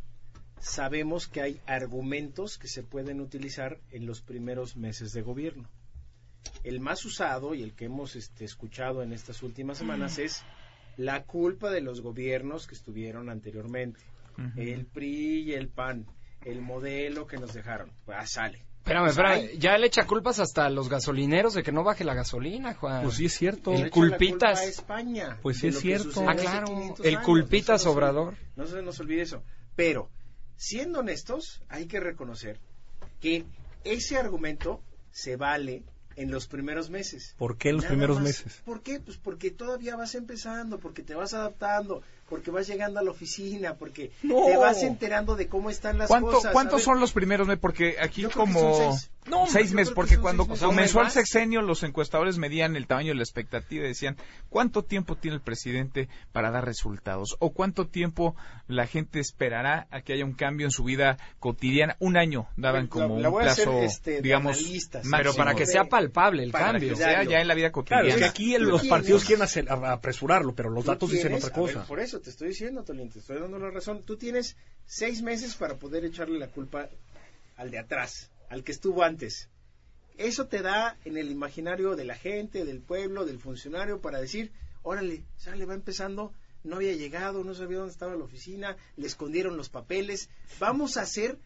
sabemos 0.59 1.27
que 1.27 1.41
hay 1.41 1.61
argumentos 1.67 2.57
que 2.57 2.67
se 2.67 2.83
pueden 2.83 3.19
utilizar 3.19 3.79
en 3.91 4.05
los 4.05 4.21
primeros 4.21 4.77
meses 4.77 5.11
de 5.11 5.21
gobierno. 5.21 5.69
El 6.63 6.79
más 6.79 7.03
usado 7.05 7.53
y 7.53 7.63
el 7.63 7.73
que 7.73 7.85
hemos 7.85 8.15
este, 8.15 8.45
escuchado 8.45 9.03
en 9.03 9.13
estas 9.13 9.43
últimas 9.43 9.77
semanas 9.77 10.17
es 10.19 10.43
la 10.97 11.23
culpa 11.23 11.69
de 11.69 11.81
los 11.81 12.01
gobiernos 12.01 12.67
que 12.67 12.75
estuvieron 12.75 13.29
anteriormente. 13.29 13.99
El 14.55 14.85
PRI 14.87 15.41
y 15.43 15.53
el 15.53 15.67
PAN, 15.67 16.07
el 16.45 16.61
modelo 16.61 17.27
que 17.27 17.37
nos 17.37 17.53
dejaron. 17.53 17.91
Pues 18.05 18.31
sale. 18.31 18.65
Espérame, 18.83 19.07
espérame, 19.07 19.57
ya 19.59 19.77
le 19.77 19.87
echa 19.87 20.05
culpas 20.05 20.39
hasta 20.39 20.65
a 20.65 20.69
los 20.69 20.89
gasolineros 20.89 21.53
de 21.53 21.63
que 21.63 21.71
no 21.71 21.85
baje 21.85 22.03
la 22.03 22.13
gasolina, 22.13 22.73
Juan. 22.73 23.03
Pues 23.03 23.15
sí 23.15 23.25
es 23.25 23.33
cierto. 23.33 23.73
El 23.73 23.89
culpitas. 23.89 24.59
A 24.59 24.65
España, 24.65 25.39
pues 25.41 25.59
sí 25.59 25.67
es 25.67 25.79
cierto. 25.79 26.25
Ah, 26.27 26.35
claro. 26.35 26.93
El 27.01 27.21
culpitas 27.21 27.85
Obrador. 27.85 28.35
No 28.57 28.67
se 28.67 28.81
nos 28.81 28.99
olvide 28.99 29.21
eso. 29.21 29.41
Pero, 29.77 30.09
siendo 30.57 30.99
honestos, 30.99 31.63
hay 31.69 31.85
que 31.85 32.01
reconocer 32.01 32.59
que 33.21 33.45
ese 33.85 34.17
argumento 34.17 34.81
se 35.11 35.37
vale 35.37 35.83
en 36.15 36.29
los 36.29 36.47
primeros 36.47 36.89
meses. 36.89 37.35
¿Por 37.37 37.57
qué 37.57 37.69
en 37.69 37.77
los 37.77 37.85
primeros 37.85 38.19
meses? 38.19 38.61
¿Por 38.65 38.81
qué? 38.81 38.99
Pues 38.99 39.17
porque 39.17 39.49
todavía 39.49 39.95
vas 39.95 40.15
empezando, 40.15 40.79
porque 40.79 41.03
te 41.03 41.15
vas 41.15 41.33
adaptando, 41.33 42.01
porque 42.33 42.49
vas 42.49 42.65
llegando 42.65 42.99
a 42.99 43.03
la 43.03 43.11
oficina, 43.11 43.75
porque 43.75 44.11
te 44.23 44.57
vas 44.57 44.81
enterando 44.81 45.35
de 45.35 45.47
cómo 45.47 45.69
están 45.69 45.99
las 45.99 46.09
cosas. 46.09 46.51
¿Cuántos 46.51 46.81
son 46.81 46.99
los 46.99 47.11
primeros? 47.13 47.47
Porque 47.61 47.97
aquí 48.01 48.23
como 48.23 48.75
seis, 48.75 49.11
meses, 49.73 49.91
porque 49.91 50.17
cuando 50.17 50.47
comenzó 50.47 51.01
el 51.01 51.11
sexenio 51.11 51.61
los 51.61 51.83
encuestadores 51.83 52.37
medían 52.37 52.75
el 52.75 52.87
tamaño 52.87 53.09
de 53.09 53.15
la 53.15 53.23
expectativa 53.23 53.85
y 53.85 53.89
decían 53.89 54.17
cuánto 54.49 54.83
tiempo 54.83 55.15
tiene 55.15 55.35
el 55.35 55.41
presidente 55.41 56.09
para 56.31 56.51
dar 56.51 56.65
resultados 56.65 57.35
o 57.39 57.51
cuánto 57.51 57.87
tiempo 57.87 58.35
la 58.67 58.87
gente 58.87 59.19
esperará 59.19 59.87
a 59.91 60.01
que 60.01 60.13
haya 60.13 60.25
un 60.25 60.33
cambio 60.33 60.67
en 60.67 60.71
su 60.71 60.83
vida 60.83 61.17
cotidiana. 61.39 61.95
Un 61.99 62.17
año 62.17 62.47
daban 62.57 62.87
como 62.87 63.15
un 63.15 63.21
plazo, 63.21 63.81
este, 63.81 64.21
digamos, 64.21 64.59
pero 65.11 65.33
para 65.33 65.55
que 65.55 65.65
sea 65.65 65.85
palpable 65.85 66.43
el 66.43 66.51
cambio, 66.51 66.95
sea 66.95 67.23
ya 67.23 67.39
en 67.39 67.47
la 67.47 67.55
vida 67.55 67.71
cotidiana. 67.71 68.03
Claro, 68.03 68.15
es 68.15 68.21
que 68.21 68.29
aquí 68.29 68.57
los 68.57 68.87
partidos 68.87 69.25
quieren 69.25 69.45
apresurarlo, 69.69 70.53
pero 70.53 70.69
los 70.69 70.85
datos 70.85 71.09
dicen 71.09 71.33
otra 71.33 71.51
cosa. 71.51 71.85
por 71.85 71.99
eso 71.99 72.19
te 72.19 72.29
estoy 72.29 72.49
diciendo, 72.49 72.83
Tolín, 72.83 73.09
te 73.09 73.19
estoy 73.19 73.39
dando 73.39 73.59
la 73.59 73.69
razón. 73.69 74.03
Tú 74.03 74.17
tienes 74.17 74.57
seis 74.85 75.21
meses 75.21 75.55
para 75.55 75.75
poder 75.75 76.05
echarle 76.05 76.39
la 76.39 76.47
culpa 76.47 76.89
al 77.57 77.71
de 77.71 77.79
atrás, 77.79 78.31
al 78.53 78.63
que 78.63 78.71
estuvo 78.71 79.01
antes. 79.01 79.49
Eso 80.15 80.45
te 80.45 80.61
da 80.61 80.95
en 81.05 81.17
el 81.17 81.31
imaginario 81.31 81.95
de 81.95 82.05
la 82.05 82.13
gente, 82.13 82.65
del 82.65 82.81
pueblo, 82.81 83.25
del 83.25 83.39
funcionario, 83.39 83.99
para 83.99 84.21
decir, 84.21 84.51
órale, 84.83 85.25
sale, 85.37 85.65
va 85.65 85.73
empezando, 85.73 86.33
no 86.63 86.75
había 86.75 86.93
llegado, 86.93 87.43
no 87.43 87.55
sabía 87.55 87.79
dónde 87.79 87.93
estaba 87.93 88.15
la 88.15 88.23
oficina, 88.23 88.77
le 88.95 89.07
escondieron 89.07 89.57
los 89.57 89.69
papeles. 89.69 90.29
Vamos 90.59 90.97
a 90.97 91.01
hacer 91.01 91.39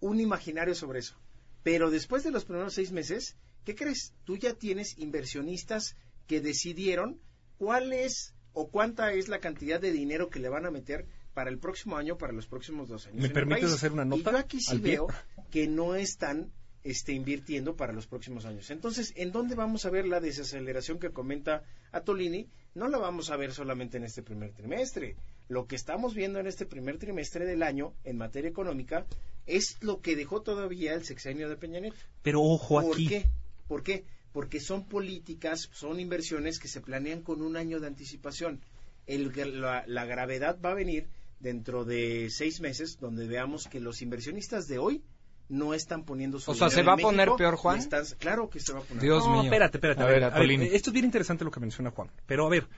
un 0.00 0.18
imaginario 0.18 0.74
sobre 0.74 1.00
eso. 1.00 1.14
Pero 1.62 1.90
después 1.90 2.24
de 2.24 2.30
los 2.30 2.46
primeros 2.46 2.72
seis 2.72 2.90
meses, 2.90 3.36
¿qué 3.66 3.74
crees? 3.74 4.14
Tú 4.24 4.38
ya 4.38 4.54
tienes 4.54 4.96
inversionistas 4.96 5.94
que 6.26 6.40
decidieron 6.40 7.20
cuál 7.58 7.92
es 7.92 8.34
o 8.54 8.70
cuánta 8.70 9.12
es 9.12 9.28
la 9.28 9.40
cantidad 9.40 9.78
de 9.78 9.92
dinero 9.92 10.30
que 10.30 10.40
le 10.40 10.48
van 10.48 10.64
a 10.64 10.70
meter 10.70 11.06
para 11.36 11.50
el 11.50 11.58
próximo 11.58 11.98
año, 11.98 12.16
para 12.16 12.32
los 12.32 12.46
próximos 12.46 12.88
dos 12.88 13.06
años. 13.08 13.20
¿Me 13.20 13.28
permites 13.28 13.70
hacer 13.70 13.92
una 13.92 14.06
nota? 14.06 14.30
Y 14.30 14.32
yo 14.32 14.38
aquí 14.38 14.58
sí 14.58 14.78
veo 14.78 15.06
que 15.50 15.68
no 15.68 15.94
están 15.94 16.50
este, 16.82 17.12
invirtiendo 17.12 17.76
para 17.76 17.92
los 17.92 18.06
próximos 18.06 18.46
años. 18.46 18.70
Entonces, 18.70 19.12
¿en 19.16 19.32
dónde 19.32 19.54
vamos 19.54 19.84
a 19.84 19.90
ver 19.90 20.08
la 20.08 20.20
desaceleración 20.20 20.98
que 20.98 21.10
comenta 21.10 21.62
Atolini? 21.92 22.48
No 22.74 22.88
la 22.88 22.96
vamos 22.96 23.30
a 23.30 23.36
ver 23.36 23.52
solamente 23.52 23.98
en 23.98 24.04
este 24.04 24.22
primer 24.22 24.52
trimestre. 24.52 25.14
Lo 25.50 25.66
que 25.66 25.76
estamos 25.76 26.14
viendo 26.14 26.40
en 26.40 26.46
este 26.46 26.64
primer 26.64 26.96
trimestre 26.96 27.44
del 27.44 27.62
año 27.62 27.92
en 28.04 28.16
materia 28.16 28.48
económica 28.48 29.04
es 29.44 29.76
lo 29.82 30.00
que 30.00 30.16
dejó 30.16 30.40
todavía 30.40 30.94
el 30.94 31.04
sexenio 31.04 31.50
de 31.50 31.56
Peña 31.56 31.80
Nieto. 31.80 31.98
Pero 32.22 32.40
ojo 32.40 32.80
¿Por 32.80 32.94
aquí. 32.94 33.08
Qué? 33.08 33.26
¿Por 33.68 33.82
qué? 33.82 34.06
porque 34.32 34.60
son 34.60 34.84
políticas, 34.84 35.70
son 35.72 35.98
inversiones 35.98 36.58
que 36.58 36.68
se 36.68 36.82
planean 36.82 37.22
con 37.22 37.40
un 37.40 37.56
año 37.56 37.80
de 37.80 37.86
anticipación. 37.86 38.60
El, 39.06 39.32
la, 39.62 39.82
la, 39.86 40.04
gravedad 40.04 40.58
va 40.62 40.72
a 40.72 40.74
venir 40.74 41.08
dentro 41.40 41.84
de 41.84 42.28
seis 42.30 42.60
meses, 42.60 42.98
donde 42.98 43.26
veamos 43.26 43.66
que 43.66 43.80
los 43.80 44.02
inversionistas 44.02 44.66
de 44.68 44.78
hoy 44.78 45.02
no 45.48 45.74
están 45.74 46.04
poniendo 46.04 46.40
su 46.40 46.50
O 46.50 46.54
sea, 46.54 46.70
¿se 46.70 46.82
va 46.82 46.94
a 46.94 46.96
poner 46.96 47.30
peor, 47.36 47.56
Juan? 47.56 47.80
claro 48.18 48.50
que 48.50 48.60
se 48.60 48.72
va 48.72 48.80
a 48.80 48.82
poner 48.82 49.02
Dios 49.02 49.24
no, 49.26 49.32
mío. 49.32 49.42
espérate, 49.44 49.78
espérate. 49.78 50.02
A 50.02 50.06
ver, 50.06 50.24
a 50.24 50.30
ver, 50.30 50.50
esto 50.50 50.90
es 50.90 50.94
bien 50.94 51.04
interesante 51.04 51.44
lo 51.44 51.50
que 51.50 51.60
menciona 51.60 51.90
Juan. 51.90 52.10
Pero 52.26 52.46
a 52.46 52.50
ver, 52.50 52.68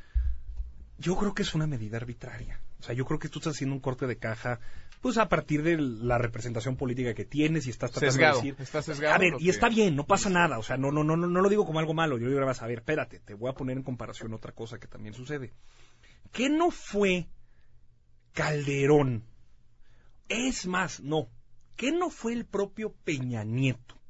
yo 0.98 1.16
creo 1.16 1.34
que 1.34 1.42
es 1.42 1.54
una 1.54 1.66
medida 1.66 1.96
arbitraria. 1.96 2.60
O 2.80 2.82
sea, 2.82 2.94
yo 2.94 3.04
creo 3.04 3.18
que 3.18 3.28
tú 3.28 3.38
estás 3.38 3.54
haciendo 3.54 3.74
un 3.74 3.80
corte 3.80 4.06
de 4.06 4.16
caja 4.16 4.60
pues 5.00 5.16
a 5.16 5.28
partir 5.28 5.62
de 5.62 5.76
la 5.78 6.18
representación 6.18 6.76
política 6.76 7.14
que 7.14 7.24
tienes 7.24 7.66
y 7.66 7.70
estás 7.70 7.92
tratando 7.92 8.12
sesgado, 8.12 8.40
de 8.40 8.48
decir. 8.48 8.62
Está 8.62 8.82
sesgado 8.82 9.14
a 9.14 9.18
ver, 9.18 9.34
y 9.38 9.48
está 9.48 9.68
bien, 9.68 9.94
no 9.94 10.04
pasa 10.06 10.28
nada, 10.28 10.58
o 10.58 10.62
sea, 10.62 10.76
no, 10.76 10.90
no, 10.90 11.04
no, 11.04 11.16
no, 11.16 11.40
lo 11.40 11.48
digo 11.48 11.64
como 11.64 11.78
algo 11.78 11.94
malo, 11.94 12.18
yo 12.18 12.28
digo, 12.28 12.44
vas 12.44 12.62
a 12.62 12.66
ver, 12.66 12.78
espérate, 12.78 13.20
te 13.20 13.34
voy 13.34 13.50
a 13.50 13.54
poner 13.54 13.76
en 13.76 13.84
comparación 13.84 14.34
otra 14.34 14.52
cosa 14.52 14.78
que 14.78 14.88
también 14.88 15.14
sucede. 15.14 15.52
¿Qué 16.32 16.48
no 16.48 16.70
fue 16.70 17.28
Calderón? 18.38 19.24
Es 20.28 20.64
más, 20.68 21.00
no, 21.00 21.28
¿qué 21.74 21.90
no 21.90 22.08
fue 22.08 22.34
el 22.34 22.46
propio 22.46 22.92
Peña 22.92 23.42
Nieto? 23.42 24.00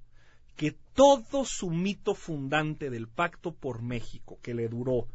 Que 0.54 0.76
todo 0.92 1.46
su 1.46 1.70
mito 1.70 2.14
fundante 2.14 2.90
del 2.90 3.08
pacto 3.08 3.54
por 3.54 3.80
México, 3.80 4.38
que 4.42 4.52
le 4.52 4.68
duró 4.68 5.08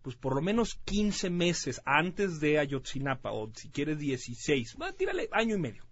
pues 0.00 0.16
por 0.16 0.34
lo 0.34 0.40
menos 0.40 0.80
15 0.86 1.28
meses 1.28 1.82
antes 1.84 2.40
de 2.40 2.58
Ayotzinapa, 2.58 3.32
o 3.32 3.52
si 3.54 3.68
quieres 3.68 3.98
16, 3.98 4.78
va, 4.80 4.92
tírale 4.92 5.28
año 5.30 5.54
y 5.54 5.60
medio, 5.60 5.84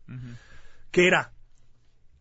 que 0.90 1.06
era, 1.06 1.34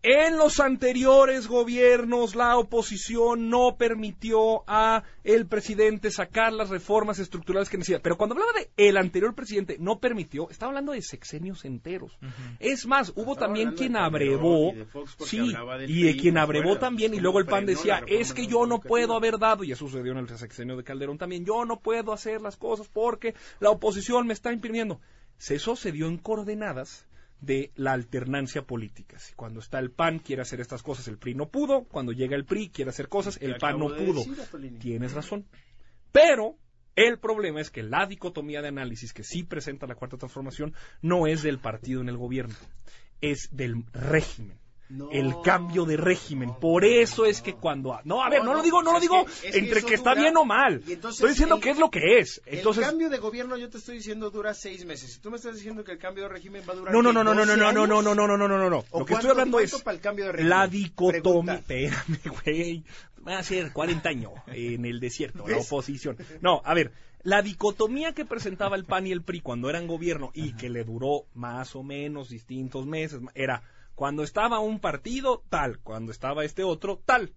en 0.01 0.37
los 0.37 0.61
anteriores 0.61 1.47
gobiernos 1.47 2.33
la 2.35 2.57
oposición 2.57 3.49
no 3.49 3.75
permitió 3.77 4.63
a 4.65 5.03
el 5.25 5.45
presidente 5.45 6.09
sacar 6.09 6.53
las 6.53 6.69
reformas 6.69 7.19
estructurales 7.19 7.69
que 7.69 7.77
necesita. 7.77 8.01
Pero 8.01 8.17
cuando 8.17 8.35
hablaba 8.35 8.53
de 8.53 8.69
el 8.77 8.95
anterior 8.95 9.35
presidente 9.35 9.75
no 9.79 9.99
permitió, 9.99 10.49
estaba 10.49 10.69
hablando 10.69 10.93
de 10.93 11.01
sexenios 11.01 11.65
enteros. 11.65 12.17
Es 12.59 12.87
más, 12.87 13.11
hubo 13.15 13.35
también 13.35 13.73
quien 13.73 13.97
abrevó, 13.97 14.73
sí, 15.25 15.53
y 15.87 16.17
quien 16.17 16.37
abrevó 16.37 16.77
también, 16.77 17.13
y 17.13 17.19
luego 17.19 17.39
el 17.39 17.45
PAN 17.45 17.65
decía, 17.65 18.01
es 18.07 18.33
que 18.33 18.47
yo 18.47 18.65
no 18.65 18.79
puedo 18.79 19.15
haber 19.15 19.37
dado, 19.37 19.65
y 19.65 19.73
eso 19.73 19.87
sucedió 19.87 20.13
en 20.13 20.19
el 20.19 20.29
sexenio 20.37 20.77
de 20.77 20.83
Calderón 20.83 21.17
también, 21.17 21.45
yo 21.45 21.65
no 21.65 21.79
puedo 21.79 22.13
hacer 22.13 22.41
las 22.41 22.55
cosas 22.55 22.87
porque 22.87 23.35
la 23.59 23.69
oposición 23.69 24.27
me 24.27 24.33
está 24.33 24.53
imprimiendo. 24.53 25.01
Eso 25.49 25.75
se 25.75 25.91
dio 25.91 26.07
en 26.07 26.17
coordenadas 26.17 27.07
de 27.41 27.71
la 27.75 27.93
alternancia 27.93 28.63
política. 28.63 29.17
Si 29.19 29.33
cuando 29.33 29.59
está 29.59 29.79
el 29.79 29.91
PAN 29.91 30.19
quiere 30.19 30.41
hacer 30.41 30.59
estas 30.59 30.83
cosas, 30.83 31.07
el 31.07 31.17
PRI 31.17 31.35
no 31.35 31.49
pudo, 31.49 31.85
cuando 31.85 32.11
llega 32.11 32.35
el 32.35 32.45
PRI 32.45 32.69
quiere 32.69 32.89
hacer 32.89 33.07
cosas, 33.07 33.37
el 33.41 33.57
PAN 33.57 33.79
no 33.79 33.95
pudo. 33.95 34.23
Tienes 34.79 35.13
razón. 35.13 35.45
Pero 36.11 36.57
el 36.95 37.19
problema 37.19 37.61
es 37.61 37.71
que 37.71 37.83
la 37.83 38.05
dicotomía 38.05 38.61
de 38.61 38.67
análisis 38.67 39.13
que 39.13 39.23
sí 39.23 39.43
presenta 39.43 39.87
la 39.87 39.95
cuarta 39.95 40.17
transformación 40.17 40.73
no 41.01 41.27
es 41.27 41.43
del 41.43 41.59
partido 41.59 42.01
en 42.01 42.09
el 42.09 42.17
gobierno, 42.17 42.55
es 43.21 43.49
del 43.51 43.85
régimen 43.93 44.59
el 45.11 45.35
cambio 45.43 45.85
de 45.85 45.97
régimen. 45.97 46.53
Por 46.59 46.83
eso 46.83 47.25
es 47.25 47.41
que 47.41 47.53
cuando... 47.53 47.99
No, 48.05 48.23
a 48.23 48.29
ver, 48.29 48.43
no, 48.43 48.53
lo 48.53 48.61
digo, 48.61 48.81
no 48.81 48.93
lo 48.93 48.99
digo 48.99 49.25
entre 49.43 49.83
que, 49.83 49.93
está 49.93 50.15
bien 50.15 50.35
o 50.37 50.45
mal. 50.45 50.83
estoy 50.87 51.29
diciendo 51.29 51.59
que 51.59 51.69
es 51.69 51.77
lo 51.77 51.91
que 51.91 52.19
es. 52.19 52.41
Entonces, 52.45 52.83
el 52.83 52.89
cambio 52.89 53.09
de 53.09 53.19
gobierno, 53.19 53.57
yo 53.57 53.69
te 53.69 53.77
estoy 53.77 53.97
diciendo, 53.97 54.29
dura 54.31 54.53
seis 54.53 54.85
meses. 54.85 55.13
Si 55.13 55.19
tú 55.19 55.29
me 55.29 55.37
estás 55.37 55.55
diciendo 55.55 55.83
que 55.83 55.91
el 55.91 55.99
cambio 55.99 56.23
de 56.23 56.29
régimen 56.29 56.63
va 56.67 56.73
a 56.73 56.75
durar 56.75 56.93
No, 56.93 57.01
no, 57.01 57.13
no, 57.13 57.23
no, 57.23 57.33
no, 57.33 57.45
no, 57.45 57.55
no, 57.55 57.71
no, 57.71 58.01
no, 58.01 58.01
no, 58.01 58.13
no, 58.15 58.37
no, 58.37 58.47
no, 58.47 58.57
no, 58.57 58.69
no. 58.69 58.85
Lo 58.91 59.05
que 59.05 59.13
estoy 59.13 59.29
hablando 59.29 59.59
es 59.59 59.81
para 59.81 59.95
el 59.95 60.01
cambio 60.01 60.25
de 60.25 60.31
régimen? 60.33 60.49
la 60.49 60.67
dicotomía. 60.67 61.55
Espérame, 61.55 62.19
güey. 62.43 62.83
Va 63.27 63.37
a 63.37 63.43
ser 63.43 63.71
40 63.71 64.09
años 64.09 64.31
en 64.47 64.85
el 64.85 64.99
desierto, 64.99 65.47
la 65.47 65.57
oposición. 65.57 66.17
No, 66.41 66.61
a 66.63 66.73
ver, 66.73 66.93
la 67.21 67.41
dicotomía 67.41 68.13
que 68.13 68.25
presentaba 68.25 68.77
el 68.77 68.85
PAN 68.85 69.07
y 69.07 69.11
el 69.11 69.21
PRI 69.21 69.41
cuando 69.41 69.69
eran 69.69 69.87
gobierno 69.87 70.31
y 70.33 70.55
que 70.55 70.69
le 70.69 70.85
duró 70.85 71.25
más 71.33 71.75
o 71.75 71.83
menos 71.83 72.29
distintos 72.29 72.85
meses, 72.85 73.19
era 73.35 73.61
cuando 73.99 74.23
estaba 74.23 74.59
un 74.59 74.79
partido, 74.79 75.43
tal. 75.49 75.79
Cuando 75.79 76.13
estaba 76.13 76.45
este 76.45 76.63
otro, 76.63 77.01
tal. 77.05 77.33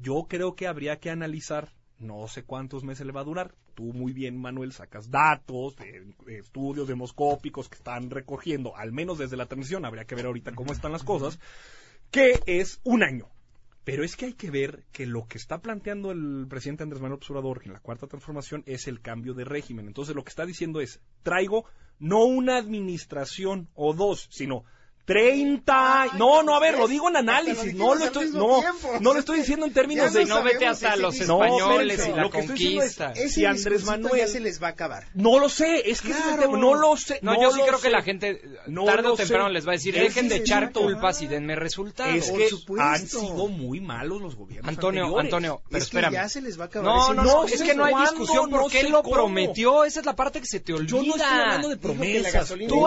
Yo 0.00 0.26
creo 0.28 0.54
que 0.54 0.68
habría 0.68 1.00
que 1.00 1.10
analizar, 1.10 1.72
no 1.98 2.28
sé 2.28 2.44
cuántos 2.44 2.84
meses 2.84 3.04
le 3.04 3.12
va 3.12 3.22
a 3.22 3.24
durar. 3.24 3.56
Tú 3.74 3.92
muy 3.92 4.12
bien, 4.12 4.40
Manuel, 4.40 4.70
sacas 4.70 5.10
datos 5.10 5.74
de, 5.74 6.14
estudios 6.38 6.86
demoscópicos 6.86 7.68
que 7.68 7.74
están 7.74 8.08
recogiendo, 8.08 8.76
al 8.76 8.92
menos 8.92 9.18
desde 9.18 9.36
la 9.36 9.46
transición, 9.46 9.84
habría 9.84 10.04
que 10.04 10.14
ver 10.14 10.26
ahorita 10.26 10.54
cómo 10.54 10.72
están 10.72 10.92
las 10.92 11.02
cosas, 11.02 11.40
que 12.12 12.38
es 12.46 12.80
un 12.84 13.02
año. 13.02 13.26
Pero 13.82 14.04
es 14.04 14.14
que 14.14 14.26
hay 14.26 14.34
que 14.34 14.52
ver 14.52 14.84
que 14.92 15.06
lo 15.06 15.26
que 15.26 15.38
está 15.38 15.58
planteando 15.58 16.12
el 16.12 16.46
presidente 16.48 16.84
Andrés 16.84 17.02
Manuel 17.02 17.18
Observador 17.18 17.62
en 17.64 17.72
la 17.72 17.80
cuarta 17.80 18.06
transformación 18.06 18.62
es 18.64 18.86
el 18.86 19.00
cambio 19.00 19.34
de 19.34 19.44
régimen. 19.44 19.88
Entonces 19.88 20.14
lo 20.14 20.22
que 20.22 20.30
está 20.30 20.46
diciendo 20.46 20.80
es, 20.80 21.00
traigo 21.24 21.64
no 21.98 22.26
una 22.26 22.58
administración 22.58 23.68
o 23.74 23.92
dos, 23.92 24.28
sino 24.30 24.62
30. 25.10 26.06
No, 26.18 26.44
no, 26.44 26.54
a 26.54 26.60
ver, 26.60 26.78
lo 26.78 26.86
digo 26.86 27.08
en 27.08 27.16
análisis. 27.16 27.74
No 27.74 27.96
lo 27.96 28.04
estoy, 28.04 28.30
no, 28.30 28.62
no 29.00 29.12
lo 29.12 29.18
estoy 29.18 29.40
diciendo 29.40 29.66
en 29.66 29.72
términos 29.72 30.12
de. 30.12 30.24
No 30.24 30.44
vete 30.44 30.68
hasta 30.68 30.94
los 30.94 31.18
españoles 31.18 32.06
y 32.06 32.12
la 32.12 32.22
lo 32.22 32.30
que 32.30 32.46
conquista. 32.46 33.10
Es, 33.16 33.32
si 33.32 33.44
Andrés 33.44 33.84
Manuel 33.84 34.20
ya 34.20 34.28
se 34.28 34.38
les 34.38 34.62
va 34.62 34.68
a 34.68 34.70
acabar. 34.70 35.08
No 35.14 35.40
lo 35.40 35.48
sé, 35.48 35.90
es 35.90 36.00
que 36.00 36.14
no 36.38 36.74
lo 36.74 36.96
sé. 36.96 37.18
No, 37.22 37.42
yo 37.42 37.50
sí 37.50 37.60
creo 37.66 37.80
que 37.80 37.90
la 37.90 38.02
gente 38.02 38.40
tarde 38.86 39.08
o 39.08 39.16
temprano 39.16 39.48
les 39.48 39.66
va 39.66 39.72
a 39.72 39.74
decir, 39.74 39.94
dejen 39.94 40.28
de 40.28 40.36
echar 40.36 40.72
tulpas 40.72 41.20
y 41.22 41.26
denme 41.26 41.56
resultados. 41.56 42.14
Es 42.14 42.30
que 42.30 42.48
han 42.78 43.08
sido 43.08 43.48
muy 43.48 43.80
malos 43.80 44.22
los 44.22 44.36
gobiernos. 44.36 44.68
Antonio, 44.68 45.18
Antonio, 45.18 45.60
pero 45.68 45.82
espérame. 45.82 46.12
ya 46.12 46.28
se 46.28 46.40
les 46.40 46.56
va 46.56 46.64
a 46.64 46.66
acabar. 46.68 46.94
No, 46.94 47.14
no, 47.14 47.24
no, 47.24 47.44
es 47.46 47.60
que 47.60 47.74
no 47.74 47.84
hay 47.84 47.94
discusión 47.96 48.48
porque 48.48 48.80
él 48.80 48.92
lo 48.92 49.02
prometió. 49.02 49.84
Esa 49.84 49.98
es 49.98 50.06
la 50.06 50.14
parte 50.14 50.40
que 50.40 50.46
se 50.46 50.60
te 50.60 50.72
olvida. 50.72 50.90
Yo 50.90 51.02
no 51.02 51.16
estoy 51.16 51.36
hablando 51.36 51.68
de 51.68 51.76
promesas. 51.78 52.54
Tú 52.68 52.86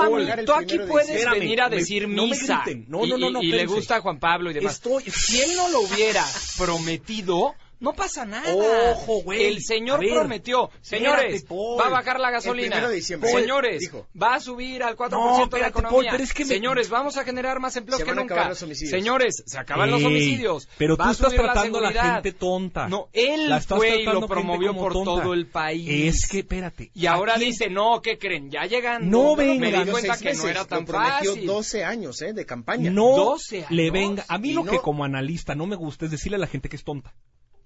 aquí 0.53 0.79
puedes 0.79 1.29
venir 1.29 1.61
a 1.61 1.67
decir 1.67 2.12
misa. 2.13 2.63
No, 2.87 3.05
no, 3.05 3.17
no, 3.17 3.41
y, 3.41 3.51
le 3.51 3.65
gusta 3.65 3.97
a 3.97 4.01
Juan 4.01 4.19
Pablo 4.19 4.51
y 4.51 4.53
demás. 4.53 4.81
Si 5.07 5.41
él 5.41 5.55
no 5.55 5.69
lo 5.69 5.81
hubiera 5.81 6.25
prometido, 6.57 7.55
no 7.83 7.91
pasa 7.91 8.25
nada. 8.25 8.55
Ojo, 8.55 9.23
güey. 9.23 9.43
El 9.43 9.61
señor 9.61 9.99
prometió. 9.99 10.69
Señores, 10.79 11.45
va 11.51 11.87
a 11.87 11.89
bajar 11.89 12.17
la 12.17 12.31
gasolina. 12.31 12.89
Señores, 13.01 13.91
va 14.19 14.35
a 14.35 14.39
subir 14.39 14.83
al 14.83 14.95
4% 14.95 15.49
de 15.49 15.59
la 15.59 15.67
economía. 15.67 16.17
Señores, 16.27 16.89
vamos 16.89 17.17
a 17.17 17.25
generar 17.25 17.59
más 17.59 17.75
empleos 17.75 18.01
que 18.01 18.15
nunca. 18.15 18.55
Señores, 18.55 19.43
se 19.45 19.57
acaban 19.57 19.91
los 19.91 20.01
homicidios. 20.01 20.69
Pero 20.77 20.95
tú 20.95 21.09
estás 21.09 21.33
tratando 21.33 21.79
a 21.79 21.91
la, 21.91 22.13
gente 22.13 22.31
tonta. 22.31 22.87
No, 22.87 23.09
él 23.11 23.53
fue 23.67 24.03
y 24.03 24.05
lo 24.05 24.27
promovió 24.27 24.73
por 24.73 24.93
todo 24.93 25.33
el 25.33 25.47
país. 25.47 26.15
Es 26.15 26.27
que, 26.27 26.39
espérate. 26.39 26.89
Y 26.93 27.07
ahora 27.07 27.35
dice, 27.35 27.69
no, 27.69 28.01
¿qué 28.01 28.17
creen? 28.17 28.49
Ya 28.49 28.63
llegan. 28.63 29.09
No 29.09 29.35
venga. 29.35 29.59
Me 29.59 29.83
di 29.83 29.91
cuenta 29.91 30.17
que 30.17 30.33
no 30.33 30.47
era 30.47 30.63
tan 30.63 30.87
fácil. 30.87 31.45
12 31.45 31.83
años, 31.83 32.21
¿eh? 32.21 32.31
De 32.31 32.45
campaña. 32.45 32.89
No 32.89 33.17
12 33.17 33.57
años. 33.57 33.71
le 33.71 33.91
venga. 33.91 34.23
A 34.29 34.37
mí 34.37 34.53
lo 34.53 34.63
que 34.63 34.79
como 34.79 35.03
analista 35.03 35.53
no 35.53 35.67
me 35.67 35.75
gusta 35.75 36.05
es 36.05 36.11
decirle 36.11 36.37
a 36.37 36.39
la 36.39 36.47
gente 36.47 36.69
que 36.69 36.77
es 36.77 36.83
tonta 36.85 37.13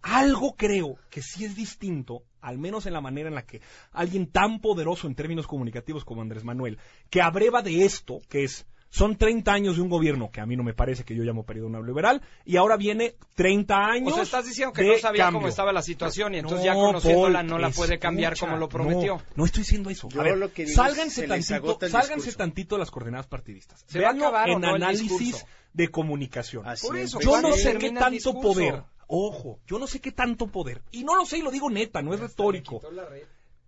algo 0.01 0.55
creo 0.55 0.97
que 1.09 1.21
sí 1.21 1.45
es 1.45 1.55
distinto, 1.55 2.23
al 2.41 2.57
menos 2.57 2.85
en 2.85 2.93
la 2.93 3.01
manera 3.01 3.29
en 3.29 3.35
la 3.35 3.45
que 3.45 3.61
alguien 3.91 4.27
tan 4.27 4.59
poderoso 4.59 5.07
en 5.07 5.15
términos 5.15 5.47
comunicativos 5.47 6.05
como 6.05 6.21
Andrés 6.21 6.43
Manuel, 6.43 6.77
que 7.09 7.21
abreva 7.21 7.61
de 7.61 7.85
esto, 7.85 8.19
que 8.29 8.43
es 8.43 8.65
son 8.89 9.17
30 9.17 9.51
años 9.51 9.75
de 9.75 9.81
un 9.81 9.89
gobierno 9.89 10.31
que 10.31 10.41
a 10.41 10.45
mí 10.45 10.55
no 10.55 10.63
me 10.63 10.73
parece 10.73 11.03
que 11.03 11.15
yo 11.15 11.23
llamo 11.23 11.43
periodo 11.43 11.69
neoliberal 11.69 12.21
y 12.45 12.57
ahora 12.57 12.77
viene 12.77 13.15
30 13.35 13.75
años. 13.75 14.11
O 14.13 14.15
sea, 14.15 14.23
estás 14.23 14.45
diciendo 14.45 14.73
que 14.73 14.83
no 14.83 14.97
sabía 14.97 15.31
cómo 15.31 15.47
estaba 15.47 15.73
la 15.73 15.81
situación 15.81 16.35
y 16.35 16.39
entonces 16.39 16.65
ya 16.65 16.73
conociéndola 16.73 17.43
no 17.43 17.57
la 17.59 17.69
puede 17.69 17.99
cambiar 17.99 18.37
como 18.37 18.57
lo 18.57 18.69
prometió. 18.69 19.21
No, 19.35 19.45
estoy 19.45 19.63
diciendo 19.63 19.89
eso. 19.89 20.07
a 20.17 20.23
ver, 20.23 20.51
sálganse, 20.67 21.27
tantito, 21.27 21.89
sálganse 21.89 22.31
tantito 22.33 22.77
las 22.77 22.91
coordenadas 22.91 23.27
partidistas. 23.27 23.83
Se 23.87 23.99
va 23.99 24.09
a 24.09 24.11
acabar 24.11 24.49
en 24.49 24.63
análisis 24.63 25.45
de 25.73 25.89
comunicación. 25.89 26.63
Por 26.81 26.97
eso, 26.97 27.19
yo 27.19 27.41
no 27.41 27.53
sé 27.53 27.77
qué 27.77 27.91
tanto 27.91 28.33
poder 28.39 28.83
Ojo, 29.07 29.59
yo 29.65 29.79
no 29.79 29.87
sé 29.87 30.01
qué 30.01 30.11
tanto 30.11 30.47
poder, 30.47 30.81
y 30.91 31.03
no 31.03 31.15
lo 31.15 31.25
sé 31.25 31.37
y 31.37 31.41
lo 31.41 31.51
digo 31.51 31.69
neta, 31.69 32.01
no 32.01 32.13
es 32.13 32.19
retórico. 32.19 32.81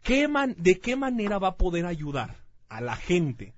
¿Qué 0.04 0.28
man, 0.28 0.56
¿De 0.58 0.80
qué 0.80 0.96
manera 0.96 1.40
va 1.40 1.50
a 1.50 1.58
poder 1.58 1.86
ayudar 1.86 2.44
a 2.68 2.82
la 2.82 2.96
gente 2.96 3.54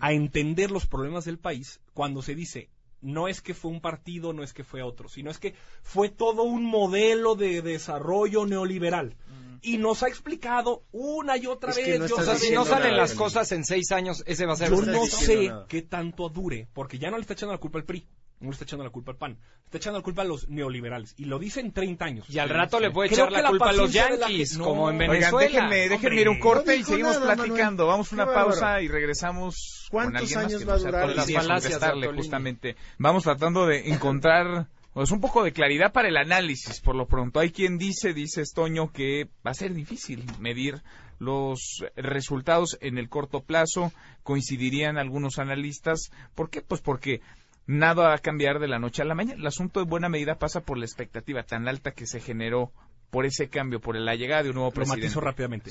a 0.00 0.12
entender 0.12 0.70
los 0.70 0.86
problemas 0.86 1.24
del 1.24 1.38
país 1.38 1.80
cuando 1.94 2.22
se 2.22 2.34
dice, 2.34 2.70
no 3.00 3.28
es 3.28 3.40
que 3.40 3.54
fue 3.54 3.70
un 3.70 3.80
partido, 3.80 4.32
no 4.32 4.42
es 4.42 4.52
que 4.52 4.64
fue 4.64 4.82
otro, 4.82 5.08
sino 5.08 5.30
es 5.30 5.38
que 5.38 5.54
fue 5.82 6.08
todo 6.08 6.42
un 6.42 6.64
modelo 6.64 7.34
de 7.34 7.62
desarrollo 7.62 8.46
neoliberal. 8.46 9.16
Y 9.60 9.78
nos 9.78 10.04
ha 10.04 10.08
explicado 10.08 10.84
una 10.92 11.36
y 11.36 11.46
otra 11.46 11.74
vez. 11.74 12.12
o 12.12 12.22
sea, 12.22 12.36
si 12.36 12.52
no 12.52 12.64
salen 12.64 12.96
las 12.96 13.14
cosas 13.14 13.50
en 13.50 13.64
seis 13.64 13.90
años, 13.90 14.22
ese 14.24 14.46
va 14.46 14.52
a 14.52 14.56
ser. 14.56 14.70
Yo 14.70 14.82
no 14.82 15.04
sé 15.06 15.50
qué 15.68 15.82
tanto 15.82 16.28
dure, 16.28 16.68
porque 16.72 16.98
ya 16.98 17.10
no 17.10 17.16
le 17.16 17.22
está 17.22 17.34
echando 17.34 17.54
la 17.54 17.58
culpa 17.58 17.78
al 17.78 17.84
PRI 17.84 18.06
no 18.40 18.48
le 18.48 18.52
está 18.52 18.64
echando 18.64 18.84
la 18.84 18.90
culpa 18.90 19.12
al 19.12 19.18
PAN, 19.18 19.38
está 19.64 19.78
echando 19.78 19.98
la 19.98 20.02
culpa 20.02 20.22
a 20.22 20.24
los 20.24 20.48
neoliberales. 20.48 21.14
Y 21.16 21.24
lo 21.24 21.38
dice 21.38 21.60
en 21.60 21.72
30 21.72 22.04
años. 22.04 22.30
Y 22.30 22.38
al 22.38 22.48
rato 22.48 22.78
le 22.78 22.90
puede 22.90 23.12
echar 23.12 23.32
la, 23.32 23.48
culpa 23.48 23.70
a 23.70 23.72
los 23.72 23.92
yanquis, 23.92 24.58
como 24.58 24.90
en 24.90 24.98
Venezuela. 24.98 25.36
Oigan, 25.36 25.70
déjenme, 25.70 26.20
ir 26.20 26.28
un 26.28 26.38
corte 26.38 26.76
y 26.76 26.84
seguimos 26.84 27.16
platicando. 27.18 27.86
Vamos 27.86 28.12
a 28.12 28.14
una 28.14 28.26
pausa 28.26 28.80
y 28.80 28.88
regresamos 28.88 29.88
¿Cuántos 29.90 30.32
con 30.32 30.44
años 30.44 30.68
va 30.68 30.74
a 30.74 30.78
durar? 30.78 31.16
las 31.16 31.32
falacias 31.32 31.80
justamente. 32.14 32.76
Vamos 32.98 33.24
tratando 33.24 33.66
de 33.66 33.88
encontrar 33.90 34.68
pues 34.92 35.12
un 35.12 35.20
poco 35.20 35.44
de 35.44 35.52
claridad 35.52 35.92
para 35.92 36.08
el 36.08 36.16
análisis. 36.16 36.80
Por 36.80 36.96
lo 36.96 37.06
pronto, 37.06 37.40
hay 37.40 37.50
quien 37.50 37.78
dice, 37.78 38.12
dice 38.12 38.42
Estoño, 38.42 38.92
que 38.92 39.28
va 39.46 39.52
a 39.52 39.54
ser 39.54 39.72
difícil 39.74 40.24
medir 40.40 40.82
los 41.18 41.84
resultados 41.96 42.78
en 42.80 42.98
el 42.98 43.08
corto 43.08 43.40
plazo. 43.42 43.92
Coincidirían 44.22 44.98
algunos 44.98 45.38
analistas. 45.38 46.10
¿Por 46.34 46.50
qué? 46.50 46.62
Pues 46.62 46.80
porque 46.80 47.20
nada 47.68 48.08
va 48.08 48.14
a 48.14 48.18
cambiar 48.18 48.58
de 48.58 48.66
la 48.66 48.80
noche 48.80 49.02
a 49.02 49.04
la 49.04 49.14
mañana. 49.14 49.38
El 49.38 49.46
asunto 49.46 49.78
de 49.78 49.86
buena 49.86 50.08
medida 50.08 50.38
pasa 50.38 50.62
por 50.62 50.78
la 50.78 50.86
expectativa 50.86 51.44
tan 51.44 51.68
alta 51.68 51.92
que 51.92 52.06
se 52.06 52.18
generó 52.18 52.72
por 53.10 53.24
ese 53.24 53.48
cambio, 53.48 53.80
por 53.80 53.96
la 53.96 54.14
llegada 54.16 54.42
de 54.42 54.50
un 54.50 54.56
nuevo 54.56 54.70
presidente. 54.70 55.14
Lo 55.14 55.20
rápidamente. 55.20 55.70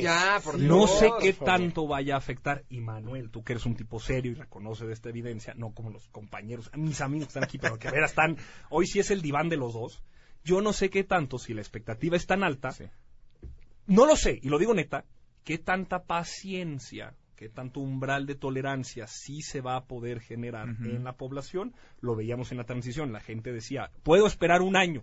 ya, 0.00 0.40
no 0.58 0.86
sé 0.86 1.10
qué 1.20 1.34
tanto 1.34 1.86
vaya 1.86 2.14
a 2.14 2.18
afectar. 2.18 2.64
Y 2.68 2.80
Manuel, 2.80 3.30
tú 3.30 3.44
que 3.44 3.52
eres 3.52 3.66
un 3.66 3.76
tipo 3.76 4.00
serio 4.00 4.32
y 4.32 4.34
reconoce 4.34 4.86
de 4.86 4.92
esta 4.94 5.10
evidencia, 5.10 5.54
no 5.54 5.72
como 5.72 5.90
los 5.90 6.08
compañeros, 6.08 6.70
mis 6.74 7.00
amigos 7.00 7.28
que 7.28 7.30
están 7.30 7.44
aquí, 7.44 7.58
pero 7.58 7.78
que 7.78 7.88
a 7.88 7.92
ver, 7.92 8.04
están. 8.04 8.38
Hoy 8.70 8.86
sí 8.86 8.98
es 8.98 9.10
el 9.10 9.22
diván 9.22 9.48
de 9.48 9.56
los 9.56 9.74
dos. 9.74 10.02
Yo 10.44 10.60
no 10.60 10.72
sé 10.72 10.90
qué 10.90 11.04
tanto, 11.04 11.38
si 11.38 11.54
la 11.54 11.60
expectativa 11.60 12.16
es 12.16 12.26
tan 12.26 12.42
alta. 12.42 12.74
No 13.86 14.06
lo 14.06 14.16
sé, 14.16 14.38
y 14.42 14.48
lo 14.48 14.58
digo 14.58 14.74
neta, 14.74 15.04
qué 15.44 15.58
tanta 15.58 16.04
paciencia 16.04 17.14
qué 17.42 17.48
tanto 17.48 17.80
umbral 17.80 18.24
de 18.24 18.36
tolerancia 18.36 19.08
sí 19.08 19.42
se 19.42 19.60
va 19.60 19.74
a 19.74 19.86
poder 19.86 20.20
generar 20.20 20.68
en 20.68 21.02
la 21.02 21.14
población, 21.16 21.74
lo 22.00 22.14
veíamos 22.14 22.52
en 22.52 22.58
la 22.58 22.64
transición, 22.64 23.12
la 23.12 23.18
gente 23.18 23.50
decía, 23.50 23.90
puedo 24.04 24.28
esperar 24.28 24.62
un 24.62 24.76
año. 24.76 25.02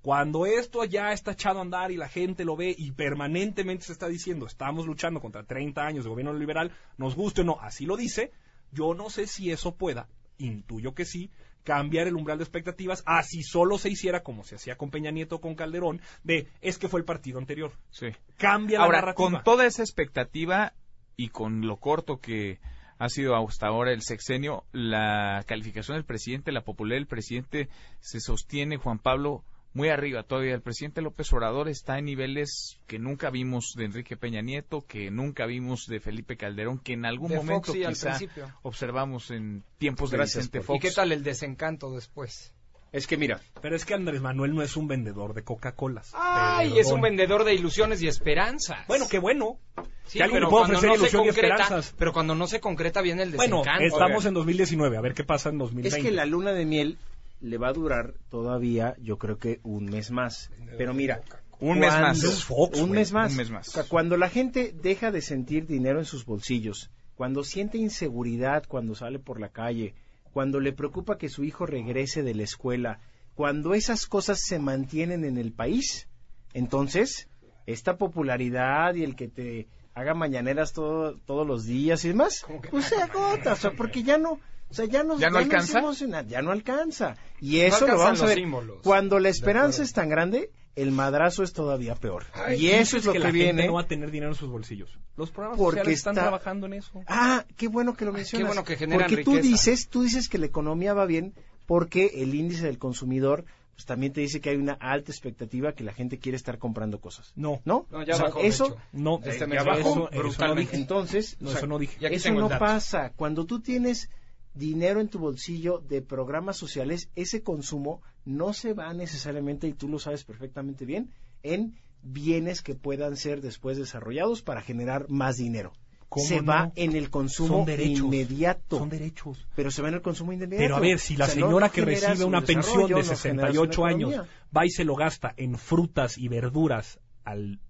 Cuando 0.00 0.46
esto 0.46 0.82
ya 0.86 1.12
está 1.12 1.32
echado 1.32 1.58
a 1.58 1.62
andar 1.62 1.90
y 1.90 1.98
la 1.98 2.08
gente 2.08 2.46
lo 2.46 2.56
ve 2.56 2.74
y 2.74 2.92
permanentemente 2.92 3.84
se 3.84 3.92
está 3.92 4.08
diciendo, 4.08 4.46
estamos 4.46 4.86
luchando 4.86 5.20
contra 5.20 5.44
30 5.44 5.82
años 5.82 6.04
de 6.04 6.10
gobierno 6.10 6.32
liberal, 6.32 6.72
nos 6.96 7.14
guste 7.14 7.42
o 7.42 7.44
no, 7.44 7.60
así 7.60 7.84
lo 7.84 7.98
dice, 7.98 8.32
yo 8.72 8.94
no 8.94 9.10
sé 9.10 9.26
si 9.26 9.50
eso 9.50 9.74
pueda, 9.74 10.08
intuyo 10.38 10.94
que 10.94 11.04
sí, 11.04 11.30
cambiar 11.62 12.06
el 12.06 12.16
umbral 12.16 12.38
de 12.38 12.44
expectativas, 12.44 13.02
así 13.04 13.42
solo 13.42 13.76
se 13.76 13.90
hiciera 13.90 14.22
como 14.22 14.44
se 14.44 14.54
hacía 14.54 14.78
con 14.78 14.90
Peña 14.90 15.10
Nieto 15.10 15.42
con 15.42 15.54
Calderón, 15.54 16.00
de 16.24 16.48
es 16.62 16.78
que 16.78 16.88
fue 16.88 17.00
el 17.00 17.04
partido 17.04 17.38
anterior. 17.38 17.72
Sí. 17.90 18.06
Cambia 18.38 18.78
la 18.78 18.84
Ahora, 18.86 19.12
con 19.12 19.42
toda 19.42 19.66
esa 19.66 19.82
expectativa, 19.82 20.72
y 21.20 21.28
con 21.28 21.66
lo 21.66 21.76
corto 21.76 22.18
que 22.18 22.60
ha 22.98 23.10
sido 23.10 23.36
hasta 23.36 23.66
ahora 23.66 23.92
el 23.92 24.00
sexenio, 24.00 24.64
la 24.72 25.44
calificación 25.46 25.98
del 25.98 26.06
presidente, 26.06 26.50
la 26.50 26.64
popularidad 26.64 27.00
del 27.00 27.06
presidente 27.06 27.68
se 28.00 28.20
sostiene, 28.20 28.78
Juan 28.78 28.98
Pablo, 28.98 29.44
muy 29.74 29.90
arriba 29.90 30.22
todavía. 30.22 30.54
El 30.54 30.62
presidente 30.62 31.02
López 31.02 31.30
Obrador 31.34 31.68
está 31.68 31.98
en 31.98 32.06
niveles 32.06 32.78
que 32.86 32.98
nunca 32.98 33.28
vimos 33.28 33.74
de 33.76 33.84
Enrique 33.84 34.16
Peña 34.16 34.40
Nieto, 34.40 34.86
que 34.86 35.10
nunca 35.10 35.44
vimos 35.44 35.84
de 35.86 36.00
Felipe 36.00 36.38
Calderón, 36.38 36.78
que 36.78 36.94
en 36.94 37.04
algún 37.04 37.34
momento 37.34 37.74
quizá 37.74 38.18
observamos 38.62 39.30
en 39.30 39.62
tiempos 39.76 40.10
de 40.10 40.18
Vicente 40.18 40.62
Fox. 40.62 40.78
¿Y 40.78 40.80
qué 40.80 40.90
tal 40.90 41.12
el 41.12 41.22
desencanto 41.22 41.90
después? 41.92 42.54
Es 42.92 43.06
que 43.06 43.16
mira, 43.16 43.40
pero 43.62 43.76
es 43.76 43.84
que 43.84 43.94
Andrés 43.94 44.20
Manuel 44.20 44.54
no 44.54 44.62
es 44.62 44.76
un 44.76 44.88
vendedor 44.88 45.32
de 45.32 45.42
Coca-Colas. 45.42 46.10
Ay, 46.14 46.78
es 46.78 46.90
un 46.90 47.00
vendedor 47.00 47.44
de 47.44 47.54
ilusiones 47.54 48.02
y 48.02 48.08
esperanzas. 48.08 48.86
Bueno, 48.88 49.06
qué 49.08 49.18
bueno. 49.20 49.58
Sí, 50.06 50.18
que 50.18 50.24
alguien 50.24 50.48
puede 50.48 50.64
ofrecer 50.64 50.90
ilusión 50.96 51.24
y 51.24 51.28
esperanzas. 51.28 51.94
Pero 51.96 52.12
cuando 52.12 52.34
no 52.34 52.48
se 52.48 52.60
concreta 52.60 53.00
bien 53.00 53.20
el 53.20 53.30
desencanto. 53.30 53.70
Bueno, 53.70 53.86
estamos 53.86 54.24
en 54.24 54.34
2019, 54.34 54.96
a 54.96 55.00
ver 55.00 55.14
qué 55.14 55.22
pasa 55.22 55.50
en 55.50 55.58
2020. 55.58 55.96
Es 55.96 56.04
que 56.04 56.10
la 56.10 56.26
luna 56.26 56.52
de 56.52 56.66
miel 56.66 56.98
le 57.40 57.58
va 57.58 57.68
a 57.68 57.72
durar 57.72 58.14
todavía, 58.28 58.96
yo 58.98 59.18
creo 59.18 59.38
que 59.38 59.60
un 59.62 59.84
mes 59.84 60.10
más. 60.10 60.50
Pero 60.76 60.92
mira, 60.92 61.20
un 61.60 61.78
mes 61.78 61.92
más. 61.92 62.50
un 62.50 62.90
mes 62.90 63.12
más. 63.12 63.30
Un 63.30 63.36
mes 63.36 63.50
más. 63.50 63.68
O 63.68 63.70
sea, 63.70 63.84
cuando 63.84 64.16
la 64.16 64.28
gente 64.28 64.74
deja 64.82 65.12
de 65.12 65.20
sentir 65.20 65.66
dinero 65.66 66.00
en 66.00 66.06
sus 66.06 66.24
bolsillos, 66.24 66.90
cuando 67.14 67.44
siente 67.44 67.78
inseguridad 67.78 68.64
cuando 68.66 68.94
sale 68.94 69.18
por 69.18 69.40
la 69.40 69.50
calle, 69.50 69.94
cuando 70.32 70.60
le 70.60 70.72
preocupa 70.72 71.18
que 71.18 71.28
su 71.28 71.44
hijo 71.44 71.66
regrese 71.66 72.22
de 72.22 72.34
la 72.34 72.42
escuela, 72.42 73.00
cuando 73.34 73.74
esas 73.74 74.06
cosas 74.06 74.40
se 74.40 74.58
mantienen 74.58 75.24
en 75.24 75.38
el 75.38 75.52
país, 75.52 76.08
entonces 76.52 77.28
esta 77.66 77.96
popularidad 77.96 78.94
y 78.94 79.04
el 79.04 79.16
que 79.16 79.28
te 79.28 79.68
haga 79.94 80.14
mañaneras 80.14 80.72
todo, 80.72 81.16
todos 81.26 81.46
los 81.46 81.64
días 81.64 82.04
y 82.04 82.08
demás, 82.08 82.44
pues 82.70 82.86
se 82.86 82.96
agota, 82.96 83.52
o 83.52 83.56
sea, 83.56 83.72
porque 83.72 84.02
ya 84.02 84.18
no, 84.18 84.40
o 84.70 84.74
sea, 84.74 84.84
ya 84.84 85.02
no, 85.02 85.18
¿Ya 85.18 85.30
no 85.30 85.38
alcanza. 85.38 85.82
ya 86.28 86.42
no 86.42 86.52
alcanza. 86.52 87.16
Y 87.40 87.60
eso 87.60 87.86
lo 87.86 87.98
vamos 87.98 88.22
a 88.22 88.26
ver. 88.26 88.40
Cuando 88.82 89.18
la 89.18 89.28
esperanza 89.28 89.82
es 89.82 89.92
tan 89.92 90.08
grande, 90.08 90.50
el 90.76 90.92
madrazo 90.92 91.42
es 91.42 91.52
todavía 91.52 91.94
peor. 91.96 92.24
y 92.56 92.68
eso 92.68 92.96
es 92.96 93.04
lo 93.04 93.12
que, 93.12 93.18
la 93.18 93.30
viene. 93.30 93.66
no 93.66 93.74
va 93.74 93.82
a 93.82 93.86
tener 93.86 94.10
dinero 94.10 94.30
en 94.30 94.36
sus 94.36 94.48
bolsillos. 94.48 94.96
Los 95.16 95.30
programas 95.30 95.58
porque 95.58 95.92
están 95.92 96.14
trabajando 96.14 96.66
en 96.66 96.74
eso. 96.74 97.02
Ah, 97.06 97.44
qué 97.56 97.68
bueno 97.68 97.94
que 97.94 98.04
lo 98.04 98.12
mencionas. 98.12 98.42
qué 98.42 98.46
bueno 98.46 98.64
que 98.64 98.76
generan 98.76 99.08
Porque 99.08 99.24
tú 99.24 99.36
dices, 99.36 99.88
tú 99.88 100.02
dices 100.02 100.28
que 100.28 100.38
la 100.38 100.46
economía 100.46 100.94
va 100.94 101.04
bien 101.04 101.34
porque 101.66 102.12
el 102.14 102.34
índice 102.34 102.64
del 102.64 102.78
consumidor 102.78 103.44
pues 103.74 103.86
también 103.86 104.12
te 104.12 104.20
dice 104.20 104.42
que 104.42 104.50
hay 104.50 104.56
una 104.56 104.74
alta 104.74 105.10
expectativa 105.10 105.72
que 105.72 105.84
la 105.84 105.94
gente 105.94 106.18
quiere 106.18 106.36
estar 106.36 106.58
comprando 106.58 107.00
cosas. 107.00 107.32
No. 107.34 107.62
¿No? 107.64 107.86
no 107.90 108.02
ya 108.02 108.16
bajó, 108.18 108.40
eso 108.40 108.76
no, 108.92 109.20
este 109.24 109.46
mes 109.46 109.64
bajó 109.64 110.10
brutalmente. 110.12 110.76
Entonces, 110.76 111.38
eso 111.40 112.30
no, 112.32 112.48
pasa. 112.58 113.12
Cuando 113.16 113.46
tú 113.46 113.60
tienes 113.60 114.10
dinero 114.54 115.00
en 115.00 115.08
tu 115.08 115.18
bolsillo 115.18 115.78
de 115.78 116.02
programas 116.02 116.56
sociales, 116.56 117.10
ese 117.14 117.42
consumo 117.42 118.02
no 118.24 118.52
se 118.52 118.74
va 118.74 118.92
necesariamente, 118.92 119.68
y 119.68 119.72
tú 119.72 119.88
lo 119.88 119.98
sabes 119.98 120.24
perfectamente 120.24 120.84
bien, 120.84 121.10
en 121.42 121.76
bienes 122.02 122.62
que 122.62 122.74
puedan 122.74 123.16
ser 123.16 123.40
después 123.40 123.76
desarrollados 123.76 124.42
para 124.42 124.62
generar 124.62 125.06
más 125.08 125.36
dinero. 125.36 125.72
Se 126.16 126.40
va 126.40 126.72
en 126.74 126.96
el 126.96 127.08
consumo 127.08 127.64
inmediato. 127.68 128.78
Son 128.78 128.88
derechos. 128.88 129.46
Pero 129.54 129.70
se 129.70 129.80
va 129.80 129.88
en 129.88 129.94
el 129.94 130.02
consumo 130.02 130.32
inmediato. 130.32 130.60
Pero 130.60 130.76
a 130.76 130.80
ver, 130.80 130.98
si 130.98 131.16
la 131.16 131.28
señora 131.28 131.68
que 131.68 131.82
recibe 131.82 132.24
una 132.24 132.42
pensión 132.42 132.90
de 132.90 133.04
68 133.04 133.84
años 133.84 134.26
va 134.56 134.66
y 134.66 134.70
se 134.70 134.84
lo 134.84 134.96
gasta 134.96 135.32
en 135.36 135.56
frutas 135.56 136.18
y 136.18 136.26
verduras 136.26 136.98
al 137.24 137.60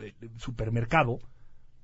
eh, 0.00 0.12
supermercado, 0.38 1.18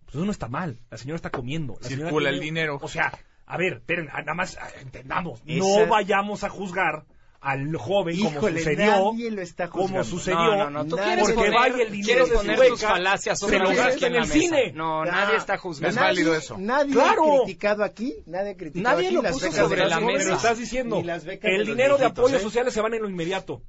pues 0.05 0.17
eso 0.17 0.25
no 0.25 0.33
está 0.33 0.49
mal. 0.49 0.81
La 0.91 0.97
señora 0.97 1.17
está 1.17 1.31
comiendo. 1.31 1.79
La 1.81 1.89
Circula 1.89 2.31
el 2.31 2.41
dinero. 2.41 2.81
O 2.83 2.89
sea, 2.89 3.13
a 3.47 3.57
ver, 3.57 3.75
esperen, 3.75 4.07
nada 4.07 4.35
más 4.35 4.57
ah, 4.61 4.69
entendamos. 4.81 5.43
No 5.45 5.87
vayamos 5.87 6.45
a 6.45 6.49
juzgar 6.49 7.05
al 7.45 7.77
joven 7.77 8.19
como 8.19 8.41
sucedió 8.41 9.13
como 9.71 10.03
sucedió 10.03 10.71
no, 10.71 10.85
no, 10.85 10.97
porque 10.97 11.51
vaya 11.51 11.83
el 11.83 11.93
dinero 11.93 12.27
de 12.27 12.33
poner 12.33 12.69
tus 12.69 12.81
falacias 12.81 13.39
se 13.39 13.59
lo 13.59 13.69
gasta 13.69 14.07
en 14.07 14.15
el 14.15 14.27
cine. 14.27 14.73
No 14.73 15.05
nadie 15.05 15.37
está 15.37 15.59
juzgando. 15.59 15.91
Es 15.91 16.03
válido 16.03 16.35
eso. 16.35 16.57
nadie 16.59 16.99
ha 17.01 17.15
criticado 17.15 17.85
aquí 17.85 18.15
nadie 18.27 18.53
ha 18.53 18.57
criticado 18.57 18.97
nadie 18.97 19.09
aquí 19.09 19.15
lo 19.17 19.23
puso 19.23 19.53
sobre 19.53 19.87
la 19.87 20.01
mesa. 20.01 20.37
Estás 20.37 20.59
diciendo. 20.59 21.03
El 21.43 21.67
dinero 21.67 21.99
de 21.99 22.07
apoyos 22.07 22.41
¿eh? 22.41 22.43
sociales 22.43 22.73
se 22.73 22.81
van 22.81 22.95
en 22.95 23.03
lo 23.03 23.11
inmediato 23.11 23.63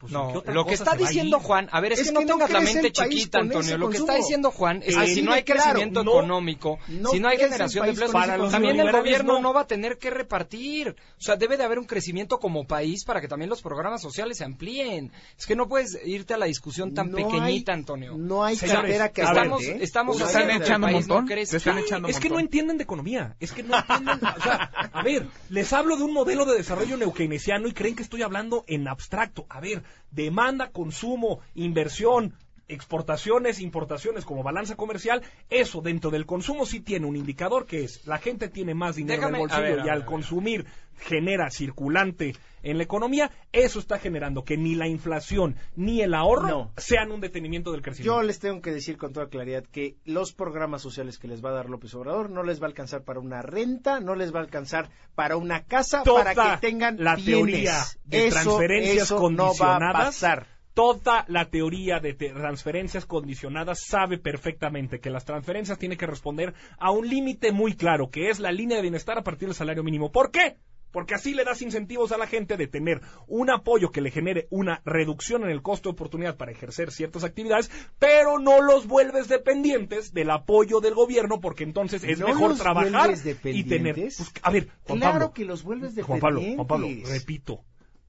pues, 0.00 0.14
no, 0.14 0.42
lo 0.46 0.64
que 0.64 0.72
está 0.72 0.96
diciendo 0.96 1.40
Juan, 1.40 1.68
a 1.70 1.78
ver, 1.78 1.92
es, 1.92 2.04
que, 2.04 2.12
no 2.12 2.24
tengas 2.24 2.50
la 2.50 2.62
mente 2.62 2.90
chiquita, 2.90 3.40
Antonio. 3.40 3.76
Lo 3.76 3.90
que 3.90 3.98
está 3.98 4.14
diciendo 4.14 4.50
Juan 4.50 4.82
es 4.82 4.96
que 4.96 5.06
si 5.08 5.20
no 5.20 5.32
hay 5.32 5.42
crecimiento 5.42 6.00
económico, 6.00 6.78
si 7.10 7.20
no 7.20 7.28
hay 7.28 7.36
generación 7.36 7.84
de 7.84 7.90
empleos, 7.90 8.50
también 8.50 8.80
el 8.80 8.90
gobierno 8.90 9.40
no 9.40 9.52
va 9.52 9.60
a 9.62 9.66
tener 9.66 9.98
que 9.98 10.08
repartir. 10.08 10.96
O 11.18 11.22
sea, 11.22 11.36
debe 11.36 11.58
de 11.58 11.64
haber 11.64 11.78
un 11.78 11.84
crecimiento 11.84 12.38
como 12.38 12.66
país 12.66 13.04
para 13.04 13.20
que 13.20 13.28
también 13.28 13.50
los 13.50 13.60
programas 13.60 14.00
sociales 14.00 14.38
se 14.38 14.44
amplíen. 14.44 15.12
Es 15.38 15.44
que 15.44 15.54
no 15.54 15.68
puedes 15.68 15.98
irte 16.02 16.32
a 16.32 16.38
la 16.38 16.46
discusión 16.46 16.94
tan 16.94 17.10
pequeñita, 17.10 17.74
Antonio. 17.74 18.16
No 18.16 18.42
hay 18.42 18.56
cartera 18.56 19.12
que 19.12 19.20
estamos, 19.20 19.62
estamos 19.62 20.18
están 20.18 20.50
echando 20.50 20.86
un 20.86 20.94
montón. 20.94 21.28
es 21.30 22.20
que 22.20 22.30
no 22.30 22.38
entienden 22.38 22.78
de 22.78 22.84
economía. 22.84 23.36
Es 23.38 23.52
que 23.52 23.62
no 23.62 23.76
entienden. 23.76 24.18
o 24.24 24.42
sea, 24.42 24.70
a 24.94 25.02
ver, 25.02 25.26
les 25.50 25.70
hablo 25.74 25.98
de 25.98 26.04
un 26.04 26.14
modelo 26.14 26.46
de 26.46 26.56
desarrollo 26.56 26.96
neukeynesiano 26.96 27.68
y 27.68 27.72
creen 27.72 27.94
que 27.94 28.02
estoy 28.02 28.22
hablando 28.22 28.64
en 28.66 28.88
abstracto. 28.88 29.44
A 29.50 29.60
ver, 29.60 29.82
demanda, 30.10 30.70
consumo, 30.70 31.40
inversión, 31.54 32.34
exportaciones, 32.70 33.60
importaciones 33.60 34.24
como 34.24 34.42
balanza 34.42 34.76
comercial, 34.76 35.22
eso 35.48 35.80
dentro 35.80 36.10
del 36.10 36.26
consumo 36.26 36.66
sí 36.66 36.80
tiene 36.80 37.06
un 37.06 37.16
indicador 37.16 37.66
que 37.66 37.84
es 37.84 38.06
la 38.06 38.18
gente 38.18 38.48
tiene 38.48 38.74
más 38.74 38.96
dinero 38.96 39.28
en 39.28 39.34
el 39.34 39.40
bolsillo 39.40 39.84
y 39.84 39.88
al 39.88 40.04
consumir 40.04 40.66
genera 41.00 41.50
circulante 41.50 42.34
en 42.62 42.76
la 42.76 42.84
economía, 42.84 43.30
eso 43.52 43.78
está 43.78 43.98
generando 43.98 44.44
que 44.44 44.58
ni 44.58 44.74
la 44.74 44.86
inflación 44.86 45.56
ni 45.76 46.02
el 46.02 46.12
ahorro 46.12 46.72
sean 46.76 47.10
un 47.10 47.20
detenimiento 47.20 47.72
del 47.72 47.80
crecimiento. 47.80 48.16
Yo 48.16 48.22
les 48.22 48.38
tengo 48.38 48.60
que 48.60 48.70
decir 48.70 48.98
con 48.98 49.14
toda 49.14 49.28
claridad 49.28 49.64
que 49.64 49.96
los 50.04 50.32
programas 50.34 50.82
sociales 50.82 51.18
que 51.18 51.26
les 51.26 51.42
va 51.42 51.50
a 51.50 51.54
dar 51.54 51.70
López 51.70 51.94
Obrador 51.94 52.28
no 52.28 52.42
les 52.42 52.60
va 52.60 52.64
a 52.64 52.68
alcanzar 52.68 53.02
para 53.02 53.18
una 53.18 53.40
renta, 53.40 54.00
no 54.00 54.14
les 54.14 54.34
va 54.34 54.40
a 54.40 54.42
alcanzar 54.42 54.90
para 55.14 55.36
una 55.36 55.64
casa, 55.64 56.02
para 56.04 56.34
que 56.34 56.60
tengan 56.60 57.02
la 57.02 57.16
teoría 57.16 57.82
de 58.04 58.28
transferencias 58.30 59.10
condicionadas 59.10 60.22
toda 60.74 61.24
la 61.28 61.50
teoría 61.50 62.00
de 62.00 62.14
transferencias 62.14 63.06
condicionadas 63.06 63.80
sabe 63.86 64.18
perfectamente 64.18 65.00
que 65.00 65.10
las 65.10 65.24
transferencias 65.24 65.78
tienen 65.78 65.98
que 65.98 66.06
responder 66.06 66.54
a 66.78 66.90
un 66.90 67.08
límite 67.08 67.52
muy 67.52 67.74
claro, 67.74 68.10
que 68.10 68.30
es 68.30 68.38
la 68.38 68.52
línea 68.52 68.76
de 68.76 68.82
bienestar 68.82 69.18
a 69.18 69.22
partir 69.22 69.48
del 69.48 69.54
salario 69.54 69.82
mínimo. 69.82 70.12
¿Por 70.12 70.30
qué? 70.30 70.56
Porque 70.92 71.14
así 71.14 71.34
le 71.34 71.44
das 71.44 71.62
incentivos 71.62 72.10
a 72.10 72.18
la 72.18 72.26
gente 72.26 72.56
de 72.56 72.66
tener 72.66 73.00
un 73.28 73.50
apoyo 73.50 73.90
que 73.90 74.00
le 74.00 74.10
genere 74.10 74.48
una 74.50 74.82
reducción 74.84 75.44
en 75.44 75.50
el 75.50 75.62
costo 75.62 75.88
de 75.88 75.92
oportunidad 75.92 76.36
para 76.36 76.50
ejercer 76.50 76.90
ciertas 76.90 77.22
actividades, 77.22 77.70
pero 77.98 78.38
no 78.40 78.60
los 78.60 78.88
vuelves 78.88 79.28
dependientes 79.28 80.12
del 80.12 80.30
apoyo 80.30 80.80
del 80.80 80.94
gobierno, 80.94 81.40
porque 81.40 81.62
entonces 81.62 82.02
es 82.02 82.18
mejor 82.18 82.56
trabajar 82.56 83.14
y 83.44 83.64
tener. 83.64 83.94
Pues, 83.94 84.32
a 84.42 84.50
ver, 84.50 84.68
Juan 84.82 84.98
claro 84.98 85.32
que 85.32 85.44
los 85.44 85.62
vuelves 85.62 85.94
dependientes. 85.94 86.56
Juan 86.56 86.66
Pablo, 86.66 86.88
repito, 87.08 87.64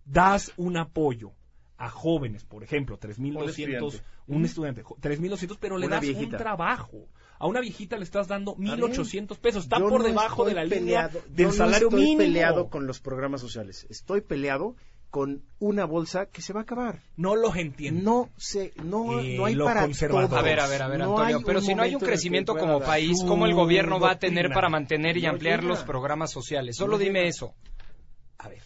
das 0.06 0.52
un 0.58 0.78
apoyo 0.78 1.34
a 1.82 1.90
jóvenes, 1.90 2.46
por 2.46 2.64
ejemplo, 2.64 3.00
3.200, 3.00 4.02
un 4.28 4.46
estudiante, 4.46 4.84
3.200, 4.84 5.58
pero 5.60 5.80
le 5.80 5.88
das 5.88 6.06
un 6.06 6.30
trabajo. 6.30 7.08
A 7.40 7.48
una 7.48 7.60
viejita 7.60 7.98
le 7.98 8.04
estás 8.04 8.28
dando 8.28 8.56
1.800 8.56 9.36
pesos, 9.40 9.64
está 9.64 9.80
por 9.80 10.04
debajo 10.04 10.46
de 10.46 10.54
la 10.54 10.64
línea 10.64 11.10
del 11.28 11.52
salario 11.52 11.90
no 11.90 11.98
estoy 11.98 12.16
peleado 12.18 12.70
con 12.70 12.86
los 12.86 13.00
programas 13.00 13.42
sociales, 13.42 13.88
estoy 13.90 14.22
peleado 14.22 14.76
con 15.10 15.42
una 15.58 15.86
bolsa 15.86 16.28
que 16.28 16.44
se 16.44 16.54
va 16.54 16.60
a 16.60 16.64
acabar. 16.64 17.02
No 17.18 17.36
los 17.36 17.56
entiendo. 17.56 18.02
No 18.04 18.30
sé, 18.38 18.74
no, 18.84 19.20
eh, 19.20 19.38
no 19.38 19.46
hay 19.46 19.56
para 19.56 19.88
todos. 19.88 20.34
A 20.34 20.42
ver, 20.44 20.60
a 20.60 20.68
ver, 20.68 20.84
a 20.84 20.88
ver, 20.88 21.02
Antonio, 21.02 21.42
pero 21.44 21.62
si 21.62 21.74
no 21.74 21.82
hay 21.82 21.96
un 21.96 22.02
crecimiento 22.02 22.56
como 22.56 22.80
país, 22.80 23.24
¿cómo 23.28 23.48
el 23.48 23.56
gobierno 23.56 24.00
va 24.00 24.12
a 24.12 24.20
tener 24.20 24.52
para 24.52 24.70
mantener 24.70 25.18
y 25.18 25.26
ampliar 25.26 25.64
los 25.64 25.80
programas 25.84 26.32
sociales? 26.32 26.78
Solo 26.78 27.00
dime 27.00 27.28
eso. 27.28 27.56
A 28.38 28.50
ver, 28.50 28.62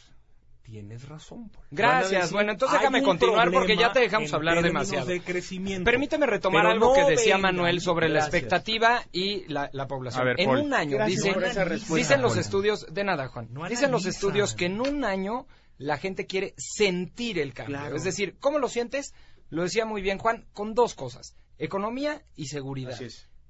Tienes 0.75 1.07
razón. 1.07 1.49
Gracias. 1.71 2.33
bueno, 2.33 2.51
entonces 2.51 2.77
déjame 2.77 3.01
continuar 3.01 3.49
porque 3.49 3.77
ya 3.77 3.93
te 3.93 4.01
dejamos 4.01 4.33
hablar 4.33 4.61
demasiado. 4.61 5.05
De 5.05 5.21
crecimiento, 5.21 5.89
Permíteme 5.89 6.25
retomar 6.25 6.65
algo 6.65 6.93
que 6.93 7.05
decía 7.05 7.37
Manuel 7.37 7.79
sobre 7.79 8.09
la 8.09 8.19
expectativa 8.19 9.01
y 9.13 9.45
la, 9.47 9.69
población. 9.87 10.35
en 10.37 10.49
un 10.49 10.73
año, 10.73 10.97
dicen 11.05 12.21
los 12.21 12.35
estudios, 12.35 12.87
de 12.93 13.05
nada, 13.05 13.29
Juan, 13.29 13.47
dicen 13.69 13.89
los 13.89 14.05
estudios 14.05 14.53
que 14.53 14.65
en 14.65 14.81
un 14.81 15.05
año 15.05 15.47
la 15.77 15.97
gente 15.97 16.25
quiere 16.25 16.53
sentir 16.57 17.39
el 17.39 17.53
cambio. 17.53 17.95
Es 17.95 18.03
decir, 18.03 18.35
¿cómo 18.41 18.59
lo 18.59 18.67
sientes? 18.67 19.13
Lo 19.49 19.63
decía 19.63 19.85
muy 19.85 20.01
bien 20.01 20.17
Juan, 20.17 20.45
con 20.51 20.73
dos 20.73 20.93
cosas, 20.93 21.37
economía 21.57 22.21
y 22.35 22.47
seguridad. 22.47 22.99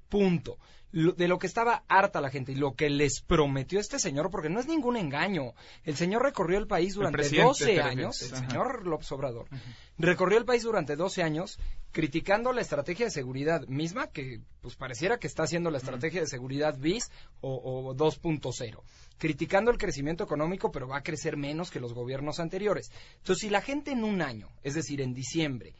Punto 0.10 0.60
de 0.96 1.28
lo 1.28 1.40
que 1.40 1.48
estaba 1.48 1.84
harta 1.90 2.22
la 2.22 2.30
gente 2.30 2.54
y 2.54 2.56
lo 2.56 2.74
que 2.74 2.90
les 2.90 3.20
prometió 3.22 3.82
este 3.82 4.00
señor, 4.00 4.32
porque 4.32 4.50
no 4.50 4.62
es 4.62 4.68
ningún 4.68 4.96
engaño. 4.96 5.54
El 5.84 5.98
señor 5.98 6.24
recorrió 6.24 6.58
el 6.58 6.68
país 6.68 6.94
durante 6.94 7.28
12 7.28 7.82
años, 7.82 8.22
el 8.22 8.38
señor 8.38 8.88
López 8.88 9.12
Obrador, 9.12 9.48
recorrió 9.98 10.38
el 10.38 10.46
país 10.46 10.64
durante 10.64 10.96
12 10.96 11.22
años 11.22 11.60
criticando 11.92 12.54
la 12.54 12.62
estrategia 12.62 13.06
de 13.06 13.12
seguridad 13.12 13.68
misma, 13.68 14.08
que 14.08 14.40
pues 14.62 14.76
pareciera 14.78 15.18
que 15.18 15.28
está 15.28 15.44
haciendo 15.44 15.70
la 15.70 15.80
estrategia 15.80 16.22
de 16.22 16.28
seguridad 16.28 16.78
bis 16.78 17.12
o, 17.42 17.56
o 17.56 17.94
2.0, 17.94 18.82
criticando 19.18 19.72
el 19.72 19.78
crecimiento 19.78 20.24
económico, 20.24 20.72
pero 20.72 20.88
va 20.88 20.98
a 20.98 21.04
crecer 21.04 21.36
menos 21.36 21.72
que 21.72 21.82
los 21.82 21.94
gobiernos 21.94 22.40
anteriores. 22.40 22.90
Entonces, 23.18 23.42
si 23.42 23.50
la 23.50 23.62
gente 23.62 23.92
en 23.92 24.06
un 24.06 24.22
año, 24.22 24.48
es 24.64 24.76
decir, 24.76 25.02
en 25.02 25.14
diciembre, 25.14 25.76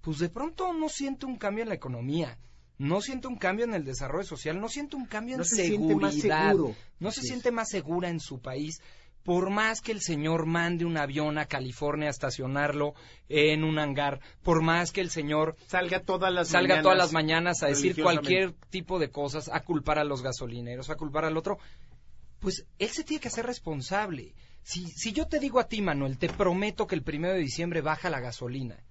pues 0.00 0.18
de 0.18 0.30
pronto 0.30 0.72
no 0.72 0.88
siente 0.88 1.26
un 1.26 1.36
cambio 1.36 1.62
en 1.62 1.68
la 1.68 1.74
economía, 1.74 2.38
no 2.78 3.00
siente 3.00 3.28
un 3.28 3.36
cambio 3.36 3.64
en 3.64 3.74
el 3.74 3.84
desarrollo 3.84 4.26
social, 4.26 4.60
no 4.60 4.68
siente 4.68 4.96
un 4.96 5.06
cambio 5.06 5.36
en 5.36 5.44
seguridad, 5.44 6.54
no 6.98 7.10
se 7.10 7.22
siente 7.22 7.50
más 7.50 7.68
segura 7.68 8.08
en 8.08 8.20
su 8.20 8.40
país. 8.40 8.80
Por 9.22 9.48
más 9.48 9.80
que 9.80 9.92
el 9.92 10.02
señor 10.02 10.44
mande 10.44 10.84
un 10.84 10.98
avión 10.98 11.38
a 11.38 11.46
California 11.46 12.08
a 12.08 12.10
estacionarlo 12.10 12.92
en 13.30 13.64
un 13.64 13.78
hangar, 13.78 14.20
por 14.42 14.60
más 14.60 14.92
que 14.92 15.00
el 15.00 15.08
señor 15.08 15.56
salga 15.66 16.00
todas 16.00 16.30
las 16.30 16.48
salga 16.48 16.82
todas 16.82 16.98
las 16.98 17.14
mañanas 17.14 17.62
a 17.62 17.68
decir 17.68 18.02
cualquier 18.02 18.52
tipo 18.68 18.98
de 18.98 19.10
cosas, 19.10 19.48
a 19.50 19.60
culpar 19.60 19.98
a 19.98 20.04
los 20.04 20.22
gasolineros, 20.22 20.90
a 20.90 20.96
culpar 20.96 21.24
al 21.24 21.38
otro, 21.38 21.58
pues 22.38 22.66
él 22.78 22.90
se 22.90 23.02
tiene 23.02 23.22
que 23.22 23.28
hacer 23.28 23.46
responsable. 23.46 24.34
Si, 24.62 24.88
si 24.88 25.12
yo 25.12 25.26
te 25.26 25.40
digo 25.40 25.58
a 25.58 25.68
ti, 25.68 25.80
Manuel, 25.80 26.18
te 26.18 26.28
prometo 26.28 26.86
que 26.86 26.94
el 26.94 27.02
primero 27.02 27.32
de 27.32 27.40
diciembre 27.40 27.80
baja 27.80 28.10
la 28.10 28.20
gasolina, 28.20 28.84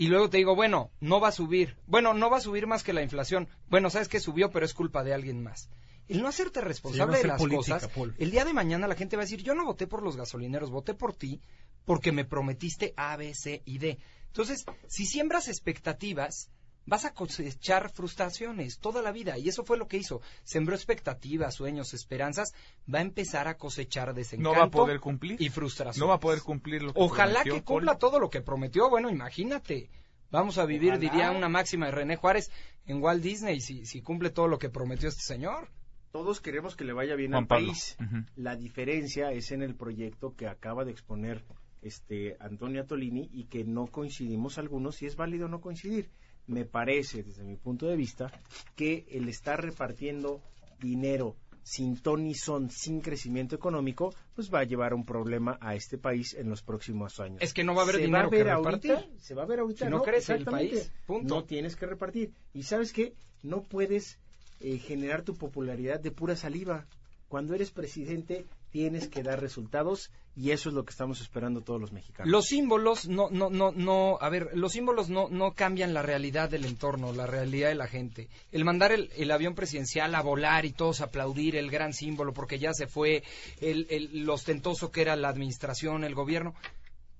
y 0.00 0.06
luego 0.06 0.30
te 0.30 0.38
digo, 0.38 0.56
bueno, 0.56 0.90
no 1.00 1.20
va 1.20 1.28
a 1.28 1.32
subir. 1.32 1.76
Bueno, 1.86 2.14
no 2.14 2.30
va 2.30 2.38
a 2.38 2.40
subir 2.40 2.66
más 2.66 2.82
que 2.82 2.94
la 2.94 3.02
inflación. 3.02 3.48
Bueno, 3.68 3.90
sabes 3.90 4.08
que 4.08 4.18
subió, 4.18 4.50
pero 4.50 4.64
es 4.64 4.72
culpa 4.72 5.04
de 5.04 5.12
alguien 5.12 5.42
más. 5.42 5.68
El 6.08 6.22
no 6.22 6.28
hacerte 6.28 6.62
responsable 6.62 7.18
de 7.18 7.26
las 7.28 7.38
cosas, 7.38 7.86
el 8.16 8.30
día 8.30 8.46
de 8.46 8.54
mañana 8.54 8.88
la 8.88 8.94
gente 8.94 9.16
va 9.16 9.24
a 9.24 9.26
decir, 9.26 9.42
yo 9.42 9.54
no 9.54 9.66
voté 9.66 9.86
por 9.86 10.02
los 10.02 10.16
gasolineros, 10.16 10.70
voté 10.70 10.94
por 10.94 11.12
ti 11.12 11.42
porque 11.84 12.12
me 12.12 12.24
prometiste 12.24 12.94
A, 12.96 13.14
B, 13.18 13.34
C 13.34 13.60
y 13.66 13.76
D. 13.76 13.98
Entonces, 14.28 14.64
si 14.86 15.04
siembras 15.04 15.48
expectativas, 15.48 16.48
vas 16.90 17.04
a 17.04 17.14
cosechar 17.14 17.88
frustraciones 17.88 18.80
toda 18.80 19.00
la 19.00 19.12
vida. 19.12 19.38
Y 19.38 19.48
eso 19.48 19.64
fue 19.64 19.78
lo 19.78 19.86
que 19.86 19.96
hizo. 19.96 20.20
Sembró 20.42 20.74
expectativas, 20.74 21.54
sueños, 21.54 21.94
esperanzas. 21.94 22.52
Va 22.92 22.98
a 22.98 23.02
empezar 23.02 23.46
a 23.46 23.56
cosechar 23.56 24.12
desencanto. 24.12 24.52
No 24.52 24.58
va 24.58 24.66
a 24.66 24.70
poder 24.70 24.98
cumplir. 24.98 25.40
Y 25.40 25.50
frustración. 25.50 26.00
No 26.00 26.08
va 26.08 26.16
a 26.16 26.20
poder 26.20 26.42
cumplir 26.42 26.82
lo 26.82 26.92
que 26.92 27.00
Ojalá 27.00 27.44
que 27.44 27.62
cumpla 27.62 27.96
todo 27.96 28.18
lo 28.18 28.28
que 28.28 28.40
prometió. 28.40 28.90
Bueno, 28.90 29.08
imagínate. 29.08 29.88
Vamos 30.32 30.58
a 30.58 30.64
vivir, 30.64 30.98
diría 30.98 31.30
una 31.30 31.48
máxima 31.48 31.86
de 31.86 31.92
René 31.92 32.16
Juárez, 32.16 32.50
en 32.86 33.02
Walt 33.02 33.22
Disney, 33.22 33.60
si, 33.60 33.84
si 33.86 34.00
cumple 34.00 34.30
todo 34.30 34.46
lo 34.46 34.58
que 34.58 34.68
prometió 34.68 35.08
este 35.08 35.22
señor. 35.22 35.68
Todos 36.12 36.40
queremos 36.40 36.76
que 36.76 36.84
le 36.84 36.92
vaya 36.92 37.14
bien 37.14 37.34
al 37.34 37.46
país. 37.46 37.96
La 38.34 38.56
diferencia 38.56 39.30
es 39.32 39.52
en 39.52 39.62
el 39.62 39.76
proyecto 39.76 40.34
que 40.34 40.48
acaba 40.48 40.84
de 40.84 40.90
exponer 40.90 41.44
este 41.82 42.36
Antonio 42.40 42.84
Tolini 42.84 43.28
y 43.32 43.44
que 43.44 43.64
no 43.64 43.86
coincidimos 43.86 44.58
algunos 44.58 44.96
si 44.96 45.06
es 45.06 45.16
válido 45.16 45.46
o 45.46 45.48
no 45.48 45.60
coincidir 45.60 46.10
me 46.50 46.64
parece, 46.64 47.22
desde 47.22 47.44
mi 47.44 47.56
punto 47.56 47.86
de 47.86 47.96
vista, 47.96 48.30
que 48.76 49.06
el 49.10 49.28
estar 49.28 49.62
repartiendo 49.62 50.42
dinero 50.80 51.36
sin 51.62 51.96
ton 51.96 52.34
son, 52.34 52.70
sin 52.70 53.00
crecimiento 53.00 53.54
económico, 53.54 54.12
pues 54.34 54.52
va 54.52 54.60
a 54.60 54.64
llevar 54.64 54.92
un 54.92 55.04
problema 55.04 55.58
a 55.60 55.74
este 55.74 55.98
país 55.98 56.34
en 56.34 56.48
los 56.48 56.62
próximos 56.62 57.20
años. 57.20 57.38
Es 57.40 57.54
que 57.54 57.62
no 57.62 57.74
va 57.74 57.82
a 57.82 57.84
haber 57.84 57.98
dinero 57.98 58.28
que 58.30 58.42
repartir. 58.42 58.96
se 59.18 59.34
va 59.34 59.44
a 59.44 59.46
ver 59.46 59.60
ahorita. 59.60 59.84
Si 59.84 59.90
no, 59.90 60.02
crece 60.02 60.34
el 60.34 60.44
país, 60.44 60.90
punto. 61.06 61.34
No 61.34 61.44
tienes 61.44 61.76
que 61.76 61.86
repartir. 61.86 62.32
Y 62.52 62.64
sabes 62.64 62.92
qué, 62.92 63.14
no 63.42 63.62
puedes 63.62 64.18
eh, 64.58 64.78
generar 64.78 65.22
tu 65.22 65.36
popularidad 65.36 66.00
de 66.00 66.10
pura 66.10 66.34
saliva. 66.34 66.86
Cuando 67.28 67.54
eres 67.54 67.70
presidente 67.70 68.46
tienes 68.70 69.08
que 69.08 69.22
dar 69.22 69.40
resultados 69.40 70.10
y 70.36 70.52
eso 70.52 70.68
es 70.68 70.74
lo 70.74 70.84
que 70.84 70.90
estamos 70.90 71.20
esperando 71.20 71.60
todos 71.60 71.80
los 71.80 71.92
mexicanos. 71.92 72.30
Los 72.30 72.46
símbolos 72.46 73.08
no, 73.08 73.28
no, 73.30 73.50
no, 73.50 73.72
no, 73.72 74.16
a 74.20 74.28
ver, 74.28 74.50
los 74.54 74.72
símbolos 74.72 75.10
no, 75.10 75.28
no 75.28 75.52
cambian 75.54 75.92
la 75.92 76.02
realidad 76.02 76.48
del 76.48 76.64
entorno, 76.64 77.12
la 77.12 77.26
realidad 77.26 77.68
de 77.68 77.74
la 77.74 77.88
gente. 77.88 78.28
El 78.52 78.64
mandar 78.64 78.92
el, 78.92 79.10
el 79.16 79.30
avión 79.32 79.54
presidencial 79.54 80.14
a 80.14 80.22
volar 80.22 80.64
y 80.64 80.72
todos 80.72 81.00
aplaudir 81.00 81.56
el 81.56 81.70
gran 81.70 81.92
símbolo 81.92 82.32
porque 82.32 82.58
ya 82.58 82.72
se 82.72 82.86
fue, 82.86 83.22
el, 83.60 83.86
el, 83.90 84.28
ostentoso 84.30 84.90
que 84.90 85.02
era 85.02 85.16
la 85.16 85.28
administración, 85.28 86.04
el 86.04 86.14
gobierno, 86.14 86.54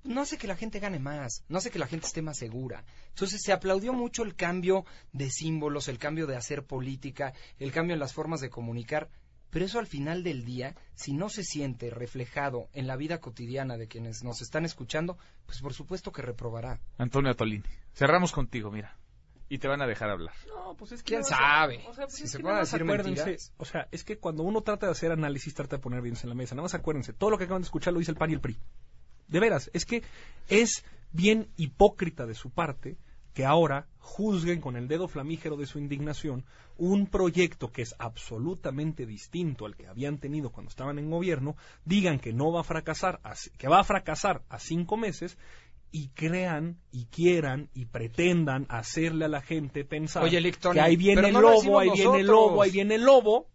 no 0.02 0.22
hace 0.22 0.38
que 0.38 0.46
la 0.46 0.56
gente 0.56 0.78
gane 0.78 0.98
más, 0.98 1.44
no 1.48 1.58
hace 1.58 1.70
que 1.70 1.78
la 1.78 1.86
gente 1.86 2.06
esté 2.06 2.22
más 2.22 2.38
segura. 2.38 2.84
Entonces 3.10 3.42
se 3.42 3.52
aplaudió 3.52 3.92
mucho 3.92 4.22
el 4.22 4.34
cambio 4.34 4.86
de 5.12 5.30
símbolos, 5.30 5.88
el 5.88 5.98
cambio 5.98 6.26
de 6.26 6.36
hacer 6.36 6.64
política, 6.64 7.34
el 7.58 7.72
cambio 7.72 7.94
en 7.94 8.00
las 8.00 8.14
formas 8.14 8.40
de 8.40 8.48
comunicar, 8.48 9.10
pero 9.50 9.64
eso 9.64 9.78
al 9.78 9.86
final 9.86 10.22
del 10.22 10.44
día, 10.44 10.74
si 10.94 11.12
no 11.12 11.28
se 11.28 11.42
siente 11.42 11.90
reflejado 11.90 12.68
en 12.72 12.86
la 12.86 12.96
vida 12.96 13.18
cotidiana 13.20 13.76
de 13.76 13.88
quienes 13.88 14.22
nos 14.22 14.42
están 14.42 14.64
escuchando, 14.64 15.18
pues 15.46 15.60
por 15.60 15.74
supuesto 15.74 16.12
que 16.12 16.22
reprobará. 16.22 16.80
Antonio 16.98 17.32
Atolini, 17.32 17.64
cerramos 17.92 18.32
contigo, 18.32 18.70
mira. 18.70 18.96
Y 19.48 19.58
te 19.58 19.66
van 19.66 19.82
a 19.82 19.86
dejar 19.88 20.10
hablar. 20.10 20.32
No, 20.46 20.76
pues 20.76 20.92
es 20.92 21.02
que 21.02 21.14
¿Quién 21.14 21.24
sabe? 21.24 21.84
O 21.88 21.92
sea, 21.92 22.06
si 22.08 22.28
se 22.28 22.38
puede 22.38 22.60
decir 22.60 22.84
mentiras. 22.84 23.52
O 23.56 23.64
sea, 23.64 23.88
es 23.90 24.04
que 24.04 24.16
cuando 24.16 24.44
uno 24.44 24.60
trata 24.60 24.86
de 24.86 24.92
hacer 24.92 25.10
análisis, 25.10 25.52
trata 25.54 25.76
de 25.76 25.82
poner 25.82 26.00
bienes 26.02 26.22
en 26.22 26.28
la 26.28 26.36
mesa. 26.36 26.54
Nada 26.54 26.62
más 26.62 26.74
acuérdense, 26.74 27.12
todo 27.12 27.30
lo 27.30 27.38
que 27.38 27.44
acaban 27.44 27.62
de 27.62 27.66
escuchar 27.66 27.92
lo 27.92 27.98
dice 27.98 28.12
el 28.12 28.16
PAN 28.16 28.30
y 28.30 28.34
el 28.34 28.40
PRI. 28.40 28.56
De 29.26 29.40
veras, 29.40 29.68
es 29.72 29.84
que 29.84 30.04
es 30.48 30.84
bien 31.10 31.48
hipócrita 31.56 32.26
de 32.26 32.34
su 32.34 32.50
parte 32.50 32.96
que 33.34 33.44
ahora 33.44 33.86
juzguen 33.98 34.60
con 34.60 34.76
el 34.76 34.88
dedo 34.88 35.08
flamígero 35.08 35.56
de 35.56 35.66
su 35.66 35.78
indignación 35.78 36.44
un 36.76 37.06
proyecto 37.06 37.70
que 37.70 37.82
es 37.82 37.94
absolutamente 37.98 39.04
distinto 39.04 39.66
al 39.66 39.76
que 39.76 39.86
habían 39.86 40.18
tenido 40.18 40.50
cuando 40.50 40.70
estaban 40.70 40.98
en 40.98 41.10
gobierno, 41.10 41.56
digan 41.84 42.18
que 42.18 42.32
no 42.32 42.50
va 42.52 42.60
a 42.60 42.64
fracasar, 42.64 43.20
que 43.58 43.68
va 43.68 43.80
a 43.80 43.84
fracasar 43.84 44.42
a 44.48 44.58
cinco 44.58 44.96
meses 44.96 45.36
y 45.92 46.08
crean 46.08 46.78
y 46.90 47.06
quieran 47.06 47.68
y 47.74 47.86
pretendan 47.86 48.66
hacerle 48.68 49.26
a 49.26 49.28
la 49.28 49.42
gente 49.42 49.84
pensar 49.84 50.28
que 50.28 50.80
ahí 50.80 50.96
viene 50.96 51.28
el 51.28 51.34
lobo, 51.34 51.78
ahí 51.78 51.90
viene 51.90 52.20
el 52.20 52.26
lobo, 52.26 52.62
ahí 52.62 52.70
viene 52.70 52.94
el 52.94 53.04
lobo, 53.04 53.46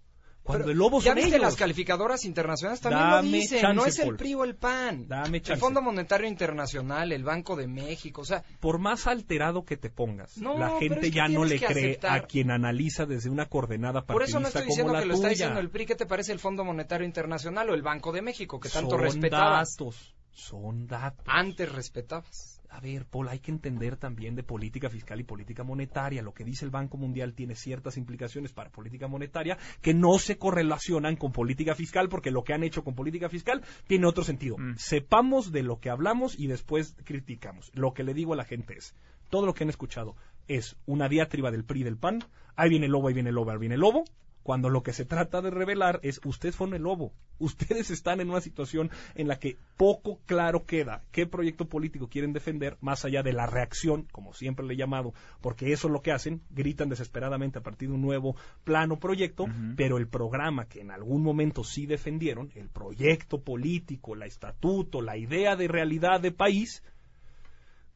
cuando 0.45 0.69
el 0.69 0.77
lobo 0.77 1.01
ya 1.01 1.15
viste 1.15 1.39
las 1.39 1.55
calificadoras 1.55 2.23
internacionales 2.23 2.79
también 2.79 3.09
lo 3.09 3.21
dicen, 3.23 3.75
no 3.75 3.85
es 3.85 3.97
el 3.97 4.15
PRI 4.15 4.35
o 4.35 4.43
el 4.43 4.55
PAN. 4.55 5.07
El 5.33 5.57
Fondo 5.57 5.81
Monetario 5.81 6.27
Internacional, 6.27 7.11
el 7.11 7.23
Banco 7.23 7.55
de 7.55 7.65
México, 7.65 8.21
o 8.21 8.25
sea, 8.25 8.43
por 8.59 8.77
más 8.77 9.07
alterado 9.07 9.65
que 9.65 9.75
te 9.75 9.89
pongas, 9.89 10.37
la 10.37 10.77
gente 10.79 11.09
ya 11.09 11.27
no 11.27 11.45
le 11.45 11.59
cree 11.59 11.99
a 12.03 12.21
quien 12.21 12.51
analiza 12.51 13.07
desde 13.07 13.29
una 13.31 13.47
coordenada 13.47 14.05
partidista 14.05 14.13
Por 14.13 14.23
eso 14.23 14.39
no 14.39 14.47
estoy 14.47 14.65
diciendo 14.67 14.93
que 14.93 15.05
lo 15.05 15.15
está 15.15 15.29
diciendo 15.29 15.59
el 15.59 15.71
PRI, 15.71 15.87
¿qué 15.87 15.95
te 15.95 16.05
parece 16.05 16.31
el 16.31 16.39
Fondo 16.39 16.63
Monetario 16.63 17.07
Internacional 17.07 17.69
o 17.71 17.73
el 17.73 17.81
Banco 17.81 18.11
de 18.11 18.21
México 18.21 18.59
que 18.59 18.69
tanto 18.69 18.97
Son 18.97 19.19
Datos. 19.21 20.15
Son 20.31 20.85
datos. 20.85 21.25
Antes 21.27 21.71
respetabas 21.71 22.54
a 22.75 22.81
ver, 22.81 23.05
Paul, 23.05 23.29
hay 23.29 23.39
que 23.39 23.51
entender 23.51 23.95
también 23.95 24.35
de 24.35 24.43
política 24.43 24.89
fiscal 24.89 25.17
y 25.21 25.23
política 25.23 25.63
monetaria. 25.63 26.21
Lo 26.21 26.33
que 26.33 26.43
dice 26.43 26.65
el 26.65 26.71
Banco 26.71 26.97
Mundial 26.97 27.33
tiene 27.33 27.55
ciertas 27.55 27.95
implicaciones 27.95 28.51
para 28.51 28.69
política 28.69 29.07
monetaria 29.07 29.57
que 29.81 29.93
no 29.93 30.19
se 30.19 30.37
correlacionan 30.37 31.15
con 31.15 31.31
política 31.31 31.73
fiscal 31.73 32.09
porque 32.09 32.31
lo 32.31 32.43
que 32.43 32.53
han 32.53 32.63
hecho 32.63 32.83
con 32.83 32.93
política 32.93 33.29
fiscal 33.29 33.63
tiene 33.87 34.07
otro 34.07 34.25
sentido. 34.25 34.57
Mm. 34.57 34.75
Sepamos 34.75 35.53
de 35.53 35.63
lo 35.63 35.79
que 35.79 35.89
hablamos 35.89 36.37
y 36.37 36.47
después 36.47 36.97
criticamos. 37.05 37.71
Lo 37.75 37.93
que 37.93 38.03
le 38.03 38.13
digo 38.13 38.33
a 38.33 38.37
la 38.37 38.43
gente 38.43 38.77
es, 38.77 38.93
todo 39.29 39.45
lo 39.45 39.53
que 39.53 39.63
han 39.63 39.69
escuchado 39.69 40.17
es 40.49 40.75
una 40.85 41.07
diatriba 41.07 41.51
del 41.51 41.63
PRI 41.63 41.83
del 41.83 41.97
PAN, 41.97 42.25
ahí 42.57 42.69
viene 42.69 42.87
el 42.87 42.91
lobo, 42.91 43.07
ahí 43.07 43.13
viene 43.13 43.29
el 43.29 43.35
lobo, 43.35 43.51
ahí 43.51 43.57
viene 43.57 43.75
el 43.75 43.81
lobo, 43.81 44.03
cuando 44.45 44.69
lo 44.69 44.83
que 44.83 44.93
se 44.93 45.05
trata 45.05 45.41
de 45.41 45.49
revelar 45.49 45.99
es 46.03 46.21
ustedes 46.23 46.55
fueron 46.55 46.75
el 46.75 46.83
lobo. 46.83 47.13
Ustedes 47.39 47.89
están 47.89 48.21
en 48.21 48.29
una 48.29 48.41
situación 48.41 48.91
en 49.15 49.27
la 49.27 49.39
que 49.39 49.57
poco 49.75 50.19
claro 50.27 50.65
queda 50.65 51.01
qué 51.11 51.25
proyecto 51.25 51.65
político 51.65 52.07
quieren 52.07 52.31
defender 52.31 52.77
más 52.79 53.05
allá 53.05 53.23
de 53.23 53.33
la 53.33 53.47
reacción, 53.47 54.07
como 54.11 54.33
siempre 54.33 54.63
le 54.63 54.75
he 54.75 54.77
llamado, 54.77 55.15
porque 55.41 55.73
eso 55.73 55.87
es 55.87 55.93
lo 55.93 56.03
que 56.03 56.11
hacen, 56.11 56.43
gritan 56.51 56.89
desesperadamente 56.89 57.57
a 57.57 57.63
partir 57.63 57.89
de 57.89 57.95
un 57.95 58.03
nuevo 58.03 58.35
plano 58.63 58.99
proyecto, 58.99 59.47
pero 59.75 59.97
el 59.97 60.07
programa 60.07 60.65
que 60.67 60.79
en 60.79 60.91
algún 60.91 61.23
momento 61.23 61.63
sí 61.63 61.87
defendieron, 61.87 62.51
el 62.53 62.69
proyecto 62.69 63.41
político, 63.41 64.13
la 64.13 64.27
estatuto, 64.27 65.01
la 65.01 65.17
idea 65.17 65.55
de 65.55 65.67
realidad 65.67 66.21
de 66.21 66.31
país, 66.31 66.83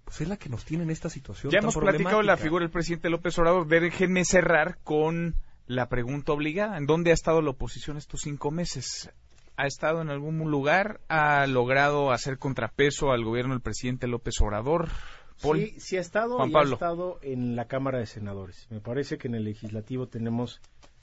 pues 0.03 0.21
es 0.21 0.27
la 0.27 0.37
que 0.37 0.49
nos 0.49 0.65
tiene 0.65 0.83
en 0.83 0.89
esta 0.89 1.09
situación. 1.09 1.51
Ya 1.51 1.59
hemos 1.59 1.77
platicado 1.77 2.23
la 2.23 2.37
figura 2.37 2.63
del 2.63 2.71
presidente 2.71 3.11
López 3.11 3.37
Obrador. 3.37 3.67
Déjenme 3.67 4.25
cerrar 4.25 4.79
con 4.83 5.35
la 5.69 5.87
pregunta 5.87 6.33
obligada. 6.33 6.77
¿En 6.77 6.87
dónde 6.87 7.11
ha 7.11 7.13
estado 7.13 7.43
la 7.43 7.51
oposición 7.51 7.95
estos 7.95 8.21
cinco 8.21 8.49
meses? 8.49 9.11
¿Ha 9.55 9.67
estado 9.67 10.01
en 10.01 10.09
algún 10.09 10.39
lugar? 10.49 10.99
¿Ha 11.09 11.45
logrado 11.45 12.11
hacer 12.11 12.39
contrapeso 12.39 13.11
al 13.11 13.23
gobierno 13.23 13.53
del 13.53 13.61
presidente 13.61 14.07
López 14.07 14.41
Obrador? 14.41 14.89
Sí, 15.37 15.79
sí 15.79 15.95
ha 15.97 16.01
estado 16.01 16.41
ha 16.41 16.63
estado 16.63 17.19
en 17.21 17.55
la 17.55 17.65
Cámara 17.65 17.99
de 17.99 18.07
Senadores. 18.07 18.67
Me 18.71 18.81
parece 18.81 19.19
que 19.19 19.27
en 19.27 19.35
el 19.35 19.43
legislativo 19.43 20.07
tenemos 20.07 20.59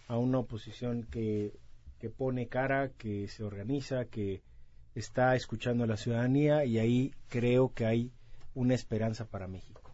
a 0.09 0.19
una 0.19 0.41
oposición 0.41 1.05
que, 1.05 1.53
que 2.01 2.11
pone 2.11 2.49
cara, 2.49 2.91
que 2.99 3.29
se 3.29 3.45
organiza, 3.45 4.07
que 4.07 4.43
está 4.97 5.37
escuchando 5.37 5.85
a 5.85 5.87
la 5.87 5.97
ciudadanía 5.97 6.65
y 6.65 6.81
ahí 6.81 7.15
creo 7.29 7.73
que 7.73 7.87
hay 7.87 8.11
una 8.55 8.75
esperanza 8.75 9.27
para 9.27 9.47
México. 9.47 9.86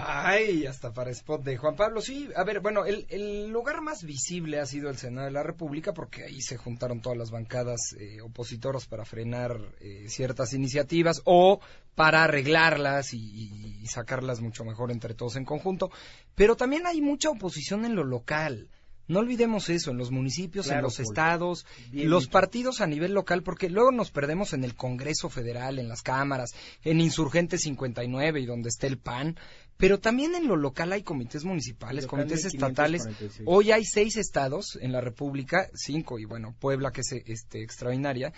Ay, 0.00 0.66
hasta 0.66 0.92
para 0.92 1.10
spot 1.10 1.42
de 1.42 1.56
Juan 1.56 1.76
Pablo. 1.76 2.00
Sí, 2.00 2.28
a 2.36 2.44
ver, 2.44 2.60
bueno, 2.60 2.84
el, 2.84 3.48
lugar 3.48 3.80
más 3.80 4.04
visible 4.04 4.60
ha 4.60 4.66
sido 4.66 4.90
el 4.90 4.96
Senado 4.96 5.26
de 5.26 5.32
la 5.32 5.42
República 5.42 5.92
porque 5.92 6.24
ahí 6.24 6.40
se 6.40 6.56
juntaron 6.56 7.00
todas 7.00 7.18
las 7.18 7.30
bancadas 7.30 7.94
eh, 7.98 8.20
opositoras 8.20 8.86
para 8.86 9.04
frenar 9.04 9.56
eh, 9.80 10.08
ciertas 10.08 10.52
iniciativas 10.52 11.22
o 11.24 11.60
para 11.94 12.24
arreglarlas 12.24 13.12
y, 13.14 13.86
sacarlas 13.86 14.40
mucho 14.40 14.64
mejor 14.64 14.92
entre 14.92 15.14
todos 15.14 15.36
en 15.36 15.44
conjunto. 15.44 15.90
Pero 16.34 16.56
también 16.56 16.86
hay 16.86 17.00
mucha 17.00 17.30
oposición 17.30 17.84
en 17.84 17.94
lo 17.96 18.04
local. 18.04 18.68
No 19.08 19.20
olvidemos 19.20 19.68
eso, 19.70 19.90
en 19.90 19.96
los 19.96 20.10
municipios, 20.10 20.68
en 20.70 20.82
los 20.82 21.00
estados, 21.00 21.66
los 21.92 22.28
partidos 22.28 22.80
a 22.80 22.86
nivel 22.86 23.14
local, 23.14 23.42
porque 23.42 23.70
luego 23.70 23.90
nos 23.90 24.10
perdemos 24.10 24.52
en 24.52 24.64
el 24.64 24.74
Congreso 24.74 25.30
Federal, 25.30 25.78
en 25.78 25.88
las 25.88 26.02
cámaras, 26.02 26.54
en 26.84 27.00
Insurgente 27.00 27.58
59 27.58 28.40
y 28.40 28.46
donde 28.46 28.68
está 28.68 28.86
el 28.86 28.98
PAN, 28.98 29.36
pero 29.78 29.98
también 29.98 30.34
en 30.34 30.46
lo 30.46 30.56
local 30.56 30.92
hay 30.92 31.02
comités 31.02 31.44
municipales, 31.44 32.06
comités 32.06 32.44
estatales. 32.44 33.08
Hoy 33.46 33.70
hay 33.70 33.84
seis 33.84 34.16
estados 34.16 34.76
en 34.80 34.92
la 34.92 35.00
República, 35.00 35.68
cinco, 35.72 36.18
y 36.18 36.24
bueno, 36.24 36.54
Puebla, 36.58 36.90
que 36.90 37.00
es 37.00 37.12
este, 37.12 37.62
extraordinaria, 37.62 38.32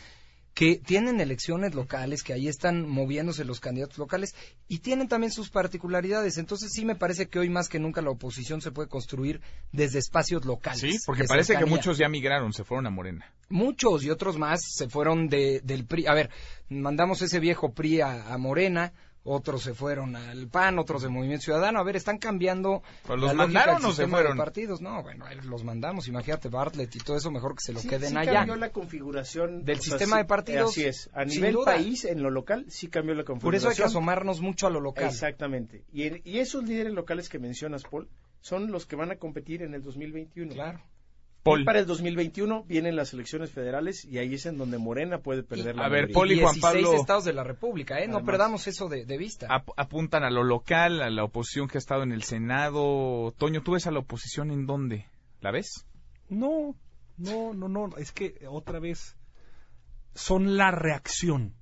que 0.55 0.77
tienen 0.77 1.21
elecciones 1.21 1.75
locales, 1.75 2.23
que 2.23 2.33
ahí 2.33 2.49
están 2.49 2.89
moviéndose 2.89 3.45
los 3.45 3.61
candidatos 3.61 3.99
locales 3.99 4.35
y 4.69 4.79
tienen 4.79 5.09
también 5.09 5.33
sus 5.33 5.51
particularidades. 5.51 6.39
Entonces 6.39 6.71
sí 6.73 6.85
me 6.85 6.97
parece 6.97 7.29
que 7.29 7.39
hoy 7.39 7.49
más 7.49 7.69
que 7.69 7.79
nunca 7.79 8.03
la 8.03 8.11
oposición 8.11 8.61
se 8.61 8.71
puede 8.71 8.89
construir 8.89 9.41
desde 9.73 9.99
espacios 9.99 10.45
locales. 10.45 10.81
Sí, 10.81 10.99
porque 11.07 11.25
parece 11.25 11.57
que 11.57 11.67
muchos 11.67 11.99
ya 11.99 12.09
migraron, 12.09 12.53
se 12.53 12.65
fueron 12.65 12.87
a 12.87 12.91
Morena. 12.91 13.33
Muchos 13.49 14.05
y 14.05 14.11
otros 14.11 14.39
más 14.39 14.61
se 14.63 14.89
fueron 14.89 15.29
de, 15.29 15.61
del 15.65 15.87
PRI. 15.87 16.07
A 16.07 16.15
ver, 16.15 16.31
mandamos 16.69 17.23
ese 17.23 17.41
viejo 17.41 17.73
PRI 17.73 18.01
a 18.01 18.37
Morena, 18.39 18.93
otros 19.31 19.62
se 19.62 19.75
fueron 19.75 20.16
al 20.16 20.49
PAN, 20.49 20.79
otros 20.79 21.03
del 21.03 21.11
Movimiento 21.11 21.45
Ciudadano. 21.45 21.79
A 21.79 21.83
ver, 21.83 21.97
están 21.97 22.19
cambiando. 22.19 22.83
Pues 23.07 23.21
los 23.21 23.35
mandaron 23.35 23.85
o 23.85 23.93
se 23.93 24.07
fueron. 24.07 24.37
partidos. 24.37 24.81
No, 24.81 25.03
bueno, 25.03 25.25
los 25.45 25.64
mandamos. 25.64 26.09
Imagínate 26.09 26.49
Bartlett 26.49 26.95
y 26.97 26.99
todo 26.99 27.16
eso, 27.16 27.31
mejor 27.31 27.55
que 27.55 27.62
se 27.62 27.73
lo 27.73 27.81
queden 27.81 28.11
sí 28.11 28.16
allá. 28.16 28.33
cambió 28.33 28.57
la 28.57 28.71
configuración 28.71 29.64
del 29.64 29.81
sistema 29.81 30.19
de 30.19 30.25
partidos. 30.25 30.71
Así 30.71 30.85
es. 30.85 31.11
A 31.12 31.25
nivel 31.25 31.57
país, 31.64 32.05
en 32.05 32.23
lo 32.23 32.31
local, 32.31 32.66
sí 32.69 32.88
cambió 32.88 33.14
la 33.14 33.25
configuración. 33.25 33.40
Por 33.40 33.55
eso 33.55 33.69
hay 33.69 33.77
que 33.77 33.85
asomarnos 33.85 34.40
mucho 34.40 34.66
a 34.66 34.71
lo 34.71 34.81
local. 34.81 35.05
Exactamente. 35.05 35.85
Y, 35.93 36.29
y 36.29 36.38
esos 36.38 36.64
líderes 36.64 36.93
locales 36.93 37.29
que 37.29 37.38
mencionas, 37.38 37.85
Paul, 37.85 38.09
son 38.40 38.71
los 38.71 38.87
que 38.87 38.97
van 38.97 39.11
a 39.11 39.16
competir 39.16 39.62
en 39.62 39.75
el 39.75 39.83
2021. 39.83 40.55
Claro. 40.55 40.81
Para 41.42 41.79
el 41.79 41.87
2021 41.87 42.64
vienen 42.64 42.96
las 42.96 43.14
elecciones 43.14 43.50
federales 43.50 44.05
y 44.05 44.18
ahí 44.18 44.35
es 44.35 44.44
en 44.44 44.59
donde 44.59 44.76
Morena 44.76 45.18
puede 45.18 45.42
perder 45.42 45.76
la 45.76 45.87
A 45.87 45.88
ver, 45.88 46.12
Poli 46.12 46.35
y 46.35 46.42
Juan 46.42 46.61
Pablo. 46.61 46.92
estados 46.92 47.24
de 47.24 47.33
la 47.33 47.44
República, 47.44 47.98
¿eh? 48.00 48.09
No 48.09 48.24
perdamos 48.24 48.66
eso 48.66 48.88
de, 48.88 49.05
vista. 49.16 49.48
apuntan 49.76 50.22
a 50.22 50.31
lo 50.31 50.44
local, 50.44 51.00
a 51.03 51.09
la 51.09 51.24
oposición 51.24 51.68
que 51.68 51.79
ha 51.79 51.81
estado 51.81 52.03
en 52.03 52.12
el 52.12 52.24
Senado. 52.24 53.33
Toño, 53.38 53.62
¿tú 53.62 53.72
ves 53.72 53.87
a 53.87 53.90
la 53.90 54.00
oposición 54.00 54.50
en 54.50 54.66
dónde? 54.66 55.07
¿La 55.40 55.50
ves? 55.50 55.87
No, 56.29 56.74
no, 57.16 57.55
no, 57.55 57.68
no. 57.68 57.96
Es 57.96 58.12
que 58.12 58.46
otra 58.48 58.79
vez 58.79 59.16
son 60.14 60.57
la 60.57 60.70
reacción 60.70 61.55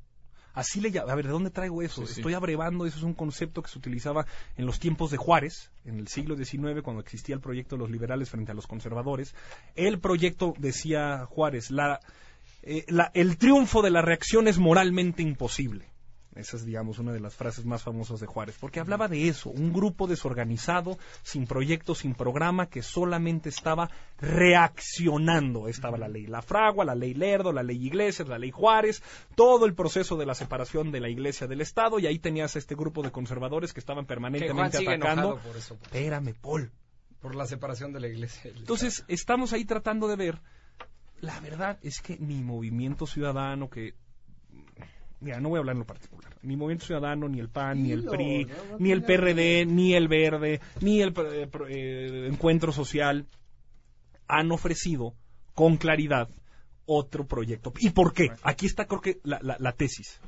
Así 0.58 0.80
le 0.80 0.98
A 0.98 1.14
ver, 1.14 1.24
¿de 1.24 1.30
dónde 1.30 1.50
traigo 1.50 1.82
eso? 1.82 2.02
Estoy 2.02 2.34
abrevando, 2.34 2.84
eso 2.84 2.98
es 2.98 3.04
un 3.04 3.14
concepto 3.14 3.62
que 3.62 3.70
se 3.70 3.78
utilizaba 3.78 4.26
en 4.56 4.66
los 4.66 4.80
tiempos 4.80 5.12
de 5.12 5.16
Juárez, 5.16 5.70
en 5.84 6.00
el 6.00 6.08
siglo 6.08 6.36
XIX, 6.36 6.82
cuando 6.82 7.00
existía 7.00 7.36
el 7.36 7.40
proyecto 7.40 7.76
de 7.76 7.82
los 7.82 7.90
liberales 7.92 8.28
frente 8.28 8.50
a 8.50 8.56
los 8.56 8.66
conservadores. 8.66 9.36
El 9.76 10.00
proyecto, 10.00 10.54
decía 10.58 11.26
Juárez, 11.26 11.70
la, 11.70 12.00
eh, 12.64 12.84
la, 12.88 13.12
el 13.14 13.38
triunfo 13.38 13.82
de 13.82 13.90
la 13.90 14.02
reacción 14.02 14.48
es 14.48 14.58
moralmente 14.58 15.22
imposible. 15.22 15.86
Esa 16.38 16.56
es, 16.56 16.64
digamos, 16.64 17.00
una 17.00 17.12
de 17.12 17.18
las 17.18 17.34
frases 17.34 17.64
más 17.64 17.82
famosas 17.82 18.20
de 18.20 18.26
Juárez, 18.26 18.56
porque 18.60 18.78
hablaba 18.78 19.08
de 19.08 19.26
eso, 19.26 19.50
un 19.50 19.72
grupo 19.72 20.06
desorganizado, 20.06 20.96
sin 21.24 21.48
proyecto, 21.48 21.96
sin 21.96 22.14
programa, 22.14 22.66
que 22.66 22.82
solamente 22.82 23.48
estaba 23.48 23.90
reaccionando. 24.20 25.66
Estaba 25.66 25.98
la 25.98 26.06
ley 26.06 26.28
La 26.28 26.40
Fragua, 26.40 26.84
la 26.84 26.94
ley 26.94 27.12
Lerdo, 27.12 27.52
la 27.52 27.64
ley 27.64 27.84
Iglesias, 27.84 28.28
la 28.28 28.38
ley 28.38 28.52
Juárez, 28.52 29.02
todo 29.34 29.66
el 29.66 29.74
proceso 29.74 30.16
de 30.16 30.26
la 30.26 30.34
separación 30.36 30.92
de 30.92 31.00
la 31.00 31.08
Iglesia 31.08 31.48
del 31.48 31.60
Estado, 31.60 31.98
y 31.98 32.06
ahí 32.06 32.20
tenías 32.20 32.54
a 32.54 32.60
este 32.60 32.76
grupo 32.76 33.02
de 33.02 33.10
conservadores 33.10 33.72
que 33.72 33.80
estaban 33.80 34.06
permanentemente 34.06 34.78
atacando. 34.78 35.38
Por 35.38 35.56
eso, 35.56 35.76
Espérame, 35.82 36.34
Paul. 36.40 36.70
Por 37.20 37.34
la 37.34 37.46
separación 37.46 37.92
de 37.92 37.98
la 37.98 38.06
Iglesia. 38.06 38.52
Entonces, 38.54 39.04
estamos 39.08 39.52
ahí 39.52 39.64
tratando 39.64 40.06
de 40.06 40.14
ver. 40.14 40.40
La 41.20 41.40
verdad 41.40 41.80
es 41.82 42.00
que 42.00 42.16
mi 42.16 42.44
movimiento 42.44 43.08
ciudadano, 43.08 43.68
que 43.68 43.94
mira, 45.20 45.40
no 45.40 45.48
voy 45.48 45.56
a 45.56 45.60
hablar 45.60 45.74
en 45.74 45.80
lo 45.80 45.86
particular, 45.86 46.36
ni 46.42 46.56
Movimiento 46.56 46.86
Ciudadano, 46.86 47.28
ni 47.28 47.40
el 47.40 47.48
PAN, 47.48 47.82
ni 47.82 47.92
el 47.92 48.04
PRI, 48.04 48.46
ni 48.78 48.92
el 48.92 49.02
PRD, 49.02 49.66
ni 49.66 49.94
el 49.94 50.08
Verde, 50.08 50.60
ni 50.80 51.00
el 51.00 51.14
eh, 51.16 51.48
eh, 51.68 52.26
Encuentro 52.30 52.72
Social, 52.72 53.26
han 54.26 54.52
ofrecido 54.52 55.14
con 55.54 55.76
claridad 55.76 56.28
otro 56.86 57.26
proyecto. 57.26 57.72
¿Y 57.78 57.90
por 57.90 58.12
qué? 58.12 58.30
Aquí 58.42 58.66
está 58.66 58.86
creo 58.86 59.00
que 59.00 59.20
la, 59.22 59.40
la 59.42 59.72
tesis. 59.72 60.20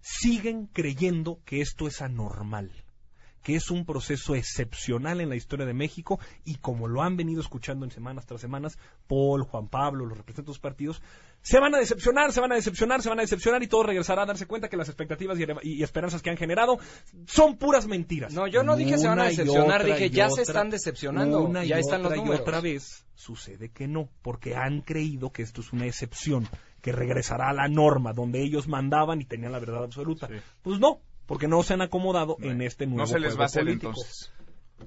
Siguen 0.00 0.66
creyendo 0.66 1.40
que 1.44 1.60
esto 1.60 1.86
es 1.86 2.00
anormal 2.00 2.70
que 3.46 3.54
es 3.54 3.70
un 3.70 3.84
proceso 3.84 4.34
excepcional 4.34 5.20
en 5.20 5.28
la 5.28 5.36
historia 5.36 5.66
de 5.66 5.72
México 5.72 6.18
y 6.44 6.56
como 6.56 6.88
lo 6.88 7.02
han 7.02 7.16
venido 7.16 7.40
escuchando 7.40 7.84
en 7.84 7.92
semanas 7.92 8.26
tras 8.26 8.40
semanas, 8.40 8.76
Paul, 9.06 9.44
Juan 9.44 9.68
Pablo, 9.68 10.04
los 10.04 10.18
representantes 10.18 10.46
de 10.46 10.50
los 10.50 10.58
partidos, 10.58 11.00
se 11.42 11.60
van 11.60 11.72
a 11.72 11.78
decepcionar, 11.78 12.32
se 12.32 12.40
van 12.40 12.50
a 12.50 12.56
decepcionar, 12.56 13.02
se 13.02 13.08
van 13.08 13.20
a 13.20 13.22
decepcionar 13.22 13.62
y 13.62 13.68
todo 13.68 13.84
regresará 13.84 14.22
a 14.24 14.26
darse 14.26 14.46
cuenta 14.46 14.68
que 14.68 14.76
las 14.76 14.88
expectativas 14.88 15.38
y, 15.62 15.80
esperanzas 15.80 16.22
que 16.22 16.30
han 16.30 16.36
generado 16.36 16.80
son 17.26 17.56
puras 17.56 17.86
mentiras. 17.86 18.32
No, 18.32 18.48
yo 18.48 18.64
no 18.64 18.74
dije 18.74 18.98
se 18.98 19.06
van 19.06 19.20
a 19.20 19.26
decepcionar, 19.26 19.84
dije 19.84 20.10
ya 20.10 20.28
se 20.28 20.42
están 20.42 20.68
decepcionando, 20.68 21.48
ya 21.62 21.78
están 21.78 22.02
los 22.02 22.16
números. 22.16 22.40
Y 22.40 22.42
otra 22.42 22.60
vez 22.60 23.06
sucede 23.14 23.70
que 23.70 23.86
no, 23.86 24.08
porque 24.22 24.56
han 24.56 24.80
creído 24.80 25.30
que 25.30 25.42
esto 25.42 25.60
es 25.60 25.72
una 25.72 25.86
excepción, 25.86 26.48
que 26.82 26.90
regresará 26.90 27.50
a 27.50 27.52
la 27.52 27.68
norma 27.68 28.12
donde 28.12 28.42
ellos 28.42 28.66
mandaban 28.66 29.20
y 29.20 29.24
tenían 29.24 29.52
la 29.52 29.60
verdad 29.60 29.84
absoluta. 29.84 30.28
Pues 30.62 30.80
no, 30.80 31.00
porque 31.26 31.48
no 31.48 31.62
se 31.62 31.74
han 31.74 31.82
acomodado 31.82 32.36
en 32.40 32.62
este 32.62 32.86
nuevo 32.86 33.00
No 33.02 33.06
se 33.06 33.18
les 33.18 33.38
va 33.38 33.42
a 33.42 33.46
hacer 33.46 33.64
político. 33.64 33.88
entonces. 33.88 34.32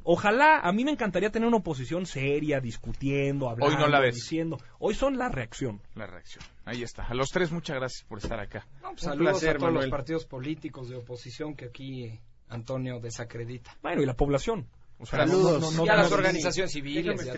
Ojalá, 0.03 0.59
a 0.59 0.71
mí 0.71 0.85
me 0.85 0.91
encantaría 0.91 1.31
tener 1.31 1.47
una 1.47 1.57
oposición 1.57 2.05
seria, 2.05 2.59
discutiendo, 2.59 3.49
hablando, 3.49 3.75
Hoy 3.75 3.81
no 3.81 3.87
la 3.87 3.99
ves. 3.99 4.15
diciendo. 4.15 4.59
Hoy 4.77 4.93
son 4.93 5.17
la 5.17 5.29
reacción. 5.29 5.81
La 5.95 6.05
reacción. 6.05 6.43
Ahí 6.65 6.83
está. 6.83 7.03
A 7.05 7.13
los 7.13 7.29
tres, 7.29 7.51
muchas 7.51 7.75
gracias 7.75 8.03
por 8.07 8.19
estar 8.19 8.39
acá. 8.39 8.67
Pues, 8.81 9.01
saludos 9.01 9.43
a 9.43 9.53
todos 9.55 9.73
los 9.73 9.87
partidos 9.87 10.25
políticicos 10.25 10.89
de 10.89 10.95
oposición 10.95 11.55
que 11.55 11.65
aquí 11.65 12.19
Antonio 12.49 12.99
desacredita. 12.99 13.75
Bueno, 13.81 14.01
y 14.01 14.05
la 14.05 14.15
población. 14.15 14.67
Saludos. 15.03 15.79
y 15.85 15.89
a 15.89 15.95
las 15.95 16.11
organizaciones 16.11 16.71
civiles. 16.71 17.29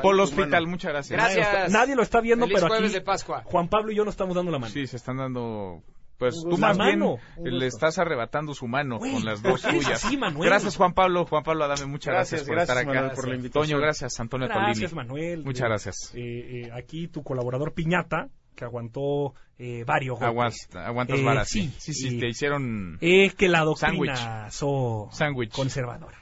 Polo 0.00 0.22
Hospital, 0.22 0.66
muchas 0.66 0.92
gracias. 0.92 1.18
Gracias. 1.18 1.72
Nadie, 1.72 1.96
lo 1.96 2.02
está 2.02 2.20
viendo, 2.20 2.46
pero 2.46 2.72
aquí 2.72 2.88
de 2.88 3.00
Pascua. 3.00 3.42
Juan 3.44 3.68
Pablo 3.68 3.90
y 3.92 3.96
yo 3.96 4.04
nos 4.04 4.12
estamos 4.14 4.36
dando 4.36 4.52
la 4.52 4.58
mano. 4.58 4.72
Sí, 4.72 4.86
se 4.86 4.96
están 4.96 5.16
dando 5.16 5.82
pues 6.18 6.34
tú 6.42 6.58
más 6.58 6.76
bien 6.76 7.00
le 7.42 7.66
estás 7.66 7.98
arrebatando 7.98 8.52
su 8.54 8.66
mano 8.66 8.98
con 8.98 9.24
las 9.24 9.42
dos 9.42 9.62
tuyas. 9.62 10.04
Gracias 10.36 10.76
Juan 10.76 10.92
Pablo, 10.92 11.24
Juan 11.26 11.44
Pablo 11.44 11.64
Adame, 11.64 11.86
muchas 11.86 12.12
gracias, 12.12 12.42
por 12.42 12.58
estar 12.58 12.78
acá. 12.78 13.12
por 13.14 13.28
la 13.28 13.36
invitación. 13.36 13.66
Toño, 13.66 13.78
gracias 13.78 14.18
Antonio 14.20 14.48
Gracias 14.48 14.92
Manuel. 14.92 15.44
Muchas 15.44 15.62
eh, 15.62 15.68
gracias. 15.68 16.12
Eh, 16.14 16.20
eh, 16.20 16.70
aquí 16.72 17.08
tu 17.08 17.22
colaborador 17.22 17.72
Piñata, 17.72 18.28
que 18.54 18.64
aguantó 18.64 19.34
eh, 19.58 19.84
varios 19.86 20.18
golpes. 20.18 20.68
aguantas 20.74 21.22
varas, 21.22 21.48
sí. 21.48 21.72
Sí, 21.78 21.94
sí, 21.94 22.18
te 22.18 22.28
hicieron 22.28 22.98
Es 23.00 23.34
que 23.34 23.48
la 23.48 23.60
doctrina 23.60 24.50
Sándwich 24.50 25.52
conservadora. 25.52 26.18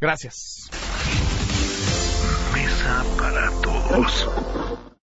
Gracias. 0.00 0.70
Mesa 2.52 3.04
para 3.16 3.50
todos. 3.62 4.65